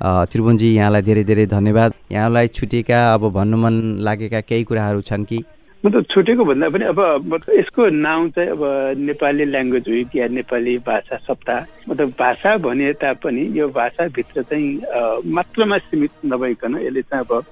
त्रिभुवनजी 0.02 0.68
यहाँलाई 0.74 1.02
धेरै 1.02 1.24
धेरै 1.24 1.46
धन्यवाद। 1.46 1.90
यहाँलाई 2.10 2.48
छुटेका 2.48 2.98
अब 3.14 3.22
भन्नु 3.30 3.56
मन 3.56 3.74
लागेका 4.02 4.40
केही 4.50 4.64
कुराहरू 4.66 5.00
छन् 5.06 5.24
कि? 5.30 5.38
मतलब 5.84 6.02
छुटेको 6.14 6.44
भन्दा 6.44 6.68
पनि 6.70 6.84
अब 6.84 6.98
मतलब 7.26 7.54
यसको 7.58 7.88
नाम 7.90 8.28
चाहिँ 8.30 8.50
अब 8.50 8.62
नेपाली 8.98 9.44
ल्याङ्ग्वेज 9.44 9.88
विक 9.88 10.14
या 10.16 10.26
नेपाली 10.30 10.76
भाषा 10.86 11.16
सप्ताह। 11.26 11.90
मतलब 11.90 12.08
भाषा 12.18 12.56
भने 12.62 12.92
तापनि 13.02 13.42
यो 13.58 13.68
भाषाभित्र 13.68 14.42
चाहिँ 14.46 15.26
मात्रमा 15.26 15.78
सीमित 15.90 16.10
नभइकन 16.24 16.78
यसले 16.86 17.02
चाहिँ 17.02 17.24
अब 17.26 17.42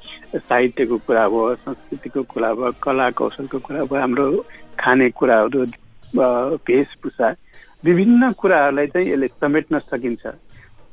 साहित्यको 0.46 0.98
कुरा 1.06 1.28
भयो 1.28 1.54
संस्कृतिको 1.66 2.22
कुरा 2.30 2.52
भयो 2.54 2.72
कला 2.82 3.10
कौशलको 3.18 3.58
कुरा 3.66 3.84
भयो 3.84 4.00
हाम्रो 4.00 4.30
खाने 4.78 5.10
कुराहरू 5.10 5.66
वेशभूषा 6.14 7.34
विभिन्न 7.84 8.32
कुराहरूलाई 8.38 8.86
चाहिँ 8.86 9.10
यसले 9.12 9.26
समेट्न 9.26 9.78
सकिन्छ। 9.90 10.26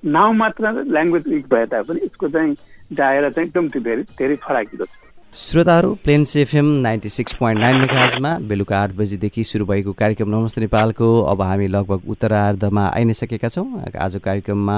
नाउँ 0.05 0.33
मात्र 0.35 0.71
ल्याङ्ग्वेज 0.89 1.27
विक 1.27 1.45
भए 1.53 1.65
तापनि 1.69 1.99
यसको 2.03 2.27
चाहिँ 2.29 2.55
दायरा 2.93 3.29
चाहिँ 3.29 3.47
एकदम 3.49 3.67
धेरै 3.77 4.03
धेरै 4.17 4.35
फराकिलो 4.41 4.85
छ। 4.85 5.05
श्रोताहरू 5.35 5.93
Plains 6.03 6.35
FM 6.35 6.65
ninety 6.81 7.09
six 7.09 7.33
point 7.35 7.59
nine 7.61 7.75
मेगाजमा 7.77 8.29
बेलुका 8.49 8.77
आठ 8.77 8.91
बजीदेखि 8.95 9.43
सुरु 9.43 9.65
भएको 9.65 9.93
कार्यक्रम 9.93 10.29
नमस्ते 10.29 10.61
नेपालको। 10.61 11.09
अब 11.23 11.41
हामी 11.41 11.67
लगभग 11.67 12.09
उत्तरार्धमा 12.09 12.85
आइ 12.87 13.03
नै 13.03 13.13
सकेका 13.13 13.49
छौँ। 13.49 13.83
आज 13.97 14.15
कार्यक्रममा 14.23 14.77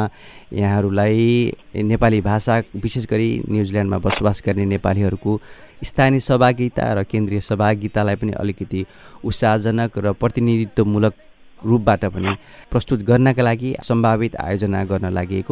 यहाँहरूलाई 0.53 1.51
नेपाली 1.75 2.21
भाषा 2.21 2.57
विशेष 2.75 3.05
गरी 3.07 3.29
न्युजिल्यान्डमा 3.49 3.97
बसोबास 3.99 4.41
गर्ने 4.45 4.65
नेपालीहरूको 4.65 5.39
स्थानीय 5.83 6.19
सहभागिता 6.19 6.93
र 6.93 7.03
केन्द्रीय 7.05 7.41
सहभागितालाई 7.41 8.15
पनि 8.15 8.31
अलिकति 8.35 8.85
उत्साहजनक 9.25 9.97
र 9.97 10.13
प्रतिनिधित्वमूलक 10.13 11.13
रूपबाट 11.59 12.05
पनि 12.07 12.35
प्रस्तुत 12.71 12.99
गर्नका 13.05 13.43
लागि 13.43 13.75
सम्भावित 13.81 14.35
आयोजना 14.37 14.83
गर्न 14.85 15.13
लागि 15.13 15.43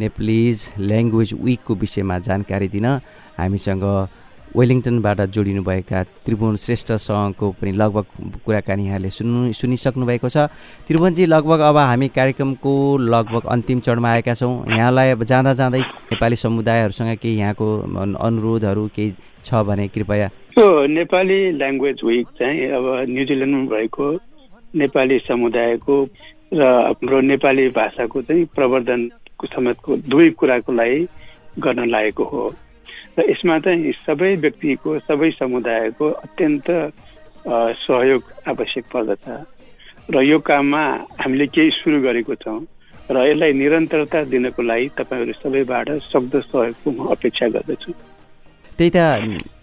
नेप्लिज 0.00 0.72
ल्याङ्ग्वेज 0.80 1.34
विकको 1.40 1.74
विषयमा 1.76 2.18
जानकारी 2.18 2.68
दिन 2.68 2.86
हामीसँग 3.38 3.84
वेलिङटनबाट 4.56 5.20
जोडिनुभएका 5.30 6.02
त्रिभुवन 6.26 6.56
श्रेष्ठसँगको 6.56 7.50
पनि 7.50 7.72
लगभग 7.72 8.06
कुराकानी 8.44 8.86
यहाँले 8.86 9.10
सुन्नु 9.10 9.52
सुनिसक्नु 9.52 10.06
भएको 10.06 10.28
छ। 10.28 10.36
त्रिभुवनजी 10.86 11.26
लगभग 11.26 11.60
अब 11.60 11.76
हामी 11.76 12.08
कार्यक्रमको 12.08 12.72
लगभग 12.98 13.46
अन्तिम 13.46 13.80
चरणमा 13.80 14.10
आएका 14.10 14.34
छौँ। 14.34 14.66
यहाँलाई 14.74 15.10
अब 15.10 15.24
जाँदा 15.24 15.54
जाँदै 15.54 15.80
नेपाली 15.80 16.36
समुदायहरूसँग 16.36 17.16
केही 17.22 17.38
यहाँको 17.38 17.66
अन- 17.78 18.16
अनुरोधहरू 18.16 18.86
केही 18.96 19.14
छ 19.44 19.54
भने 19.54 19.88
कृपया। 19.88 20.30
नेपाली 20.86 21.38
ल्याङ्ग्वेज 21.52 22.00
विक 22.04 22.28
चाहिँ 22.38 22.66
अब 22.66 23.06
न्युजिल्यान्डमा 23.08 23.76
भएको 23.76 24.14
नेपाली 24.76 25.18
समुदायको 25.18 25.94
र 26.54 26.62
हाम्रो 26.62 27.20
नेपाली 27.20 27.68
भाषाको 27.68 28.22
चाहिँ 28.22 28.44
प्रवर्धनको 28.44 29.46
समेतको 29.46 29.96
दुवै 29.96 30.28
कुराको 30.30 30.72
लागि 30.72 31.06
गर्न 31.58 31.88
लागेको 31.90 32.24
हो। 32.24 32.54
र 33.18 33.18
यसमा 33.30 33.58
चाहिँ 33.64 33.92
सबै 34.06 34.32
व्यक्तिको 34.44 34.98
सबै 35.08 35.30
समुदायको 35.38 36.06
अत्यन्त 36.24 36.68
सहयोग 37.84 38.22
आवश्यक 38.52 38.84
पर्दछ। 38.92 39.26
र 40.10 40.16
यो 40.22 40.38
काममा 40.38 40.84
हामीले 41.20 41.46
केही 41.54 41.70
सुरु 41.80 41.98
गरेको 42.02 42.34
छौँ 42.44 42.60
र 43.10 43.16
यसलाई 43.26 43.52
निरन्तरता 43.62 44.18
दिनको 44.30 44.62
लागि 44.62 44.86
तपाईँहरू 44.98 45.32
सबैबाट 45.42 45.88
सक्दो 46.12 46.40
सहयोगको 46.40 46.88
म 46.90 46.98
अपेक्षा 47.14 47.46
गर्दछु। 47.54 47.92
त्यही 48.78 48.90
त 48.96 48.98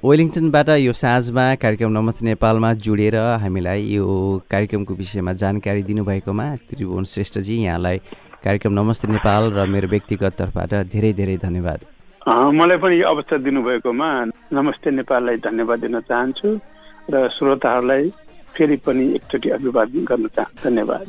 वेलिङटनबाट 0.06 0.70
यो 0.78 0.94
साँझमा 0.94 1.46
कार्यक्रम 1.64 1.92
नमस्ते 1.98 2.26
नेपालमा 2.28 2.70
जोडिएर 2.86 3.18
हामीलाई 3.44 3.82
यो 3.98 4.06
कार्यक्रमको 4.52 4.94
विषयमा 4.94 5.34
जानकारी 5.42 5.82
दिनुभएकोमा 5.90 6.48
त्रिभुवन 6.70 7.04
श्रेष्ठजी 7.14 7.56
यहाँलाई 7.66 7.98
कार्यक्रम 8.46 8.74
नमस्ते 8.80 9.08
नेपाल 9.12 9.44
र 9.58 9.66
मेरो 9.74 9.88
व्यक्तिगत 9.96 10.34
तर्फबाट 10.38 10.72
धेरै 10.94 11.12
धेरै 11.20 11.38
धन्यवाद। 11.42 11.97
मलाई 12.28 12.78
पनि 12.78 12.96
यो 13.00 13.08
अवसर 13.08 13.38
दिनुभएकोमा 13.40 14.08
नमस्ते 14.52 14.92
नेपाललाई 14.92 15.38
धन्यवाद 15.48 15.80
दिन 15.80 16.00
चाहन्छु 16.12 16.50
र 17.08 17.16
श्रोताहरूलाई 17.32 18.04
फेरि 18.52 18.78
पनि 18.84 19.06
एकचोटि 19.16 19.50
अभिवादन 19.50 20.04
गर्न 20.04 20.28
चाहन्छु 20.36 20.60
धन्यवाद। 20.60 21.08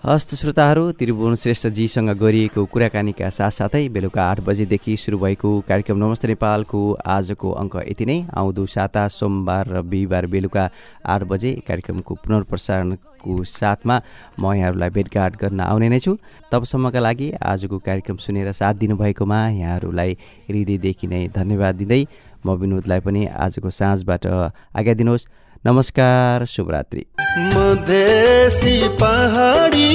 हस्त 0.00 0.34
श्रोताहरू 0.34 0.90
त्रिभुवन 0.96 1.34
श्रेष्ठजीसँग 1.36 2.10
गरिएको 2.18 2.64
कुराकानीका 2.72 3.28
साथसाथै 3.30 3.88
बेलुका 3.92 4.22
आठ 4.24 4.40
बजेदेखि 4.40 4.96
सुरु 4.96 5.18
भएको 5.18 5.50
कार्यक्रम 5.68 5.96
नमस्ते 5.98 6.28
नेपालको 6.28 6.80
आजको 7.04 7.50
अङ्क 7.52 7.76
यति 7.84 8.04
नै। 8.08 8.16
आउँदो 8.32 8.64
साता 8.66 9.02
सोमबार 9.10 9.68
र 9.68 9.82
बिहिबार 9.84 10.26
बेलुका 10.26 10.64
आठ 11.04 11.22
बजे 11.28 11.52
कार्यक्रमको 11.68 12.14
पुनर्प्रसारणको 12.16 13.44
साथमा 13.44 14.00
म 14.40 14.52
यहाँहरूलाई 14.56 14.90
भेटघाट 14.96 15.36
गर्न 15.36 15.60
आउने 15.68 15.88
नै 15.92 16.00
छु। 16.00 16.16
तबसम्मका 16.48 17.00
लागि 17.00 17.28
आजको 17.36 17.78
कार्यक्रम 17.84 18.16
सुनेर 18.24 18.52
साथ 18.56 18.74
दिनुभएकोमा 18.80 19.40
यहाँहरूलाई 19.52 20.16
हृदयदेखि 20.48 21.06
नै 21.12 21.22
धन्यवाद 21.36 21.74
दिँदै 21.76 22.02
म 22.40 22.56
विनोदलाई 22.56 23.00
पनि 23.04 23.26
आजको 23.36 23.68
साँझबाट 23.68 24.26
आज्ञा 24.72 24.94
दिनुहोस्। 24.96 25.28
नमस्कार 25.66 26.46
शुभरात्रि। 26.46 27.04
मधेसी 27.30 28.88
पहाडी 28.88 29.88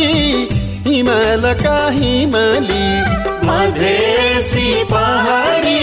हिमालका 0.87 1.89
हिमाली। 1.89 3.01
मधेसी 3.47 4.83
पहाडी 4.83 5.79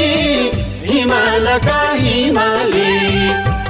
हिमालका 0.85 1.93
हिमाली। 1.93 2.99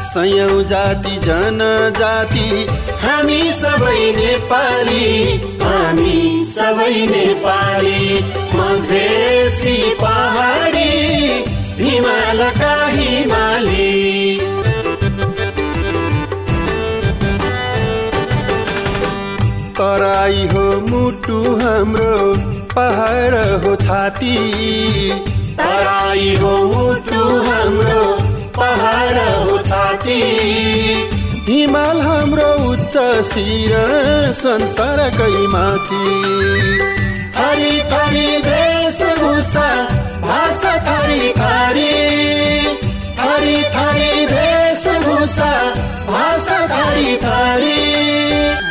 सयौँ 0.02 0.62
जाति 0.62 1.16
जनजाति 1.16 2.66
हामी 3.02 3.52
सबै 3.52 4.12
नेपाली। 4.16 5.36
हामी 5.62 6.44
सबै 6.44 7.06
नेपाली। 7.06 8.20
मधेसी 8.54 9.94
पहाडी 9.94 10.90
हिमालका 11.84 12.86
हिमाली। 12.86 14.11
तराई 19.92 20.46
हो 20.52 20.62
मुटु 20.80 21.38
हाम्रो 21.60 22.12
पहाड 22.74 23.34
हो 23.64 23.74
छाती। 23.76 24.36
तराई 25.58 26.36
हो 26.36 26.52
मुटु 26.68 27.24
हाम्रो 27.46 28.04
पहाड 28.56 29.18
हो 29.18 29.58
छाती। 29.58 30.16
हिमाल 31.48 32.00
हाम्रो 32.00 32.48
उच्च 32.70 32.96
शिर 33.32 33.74
संसारकै 34.40 35.36
माथि। 35.54 36.08
थरी 37.36 37.76
थरी 37.92 38.26
वेशभूषा 38.48 39.68
भाषा 40.24 40.74
थरी 40.88 41.28
थरी। 41.40 41.92
थरी 43.20 43.62
थरी 43.76 44.26
वेशभूषा 44.26 45.52
भाषा 46.08 46.60
थरी 46.74 47.16
थरी। 47.16 48.61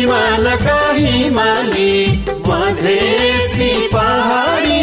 हिमालका 0.00 0.76
हिमाली 0.92 1.94
मधेसी 2.48 3.68
पहाडी 3.88 4.78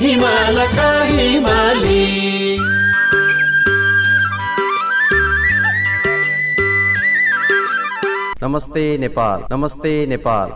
हिमालका 0.00 0.88
हिमाली। 1.04 2.06
नमस्ते 8.42 8.86
नेपाल 8.98 9.44
नमस्ते 9.52 9.94
नेपाल। 10.06 10.50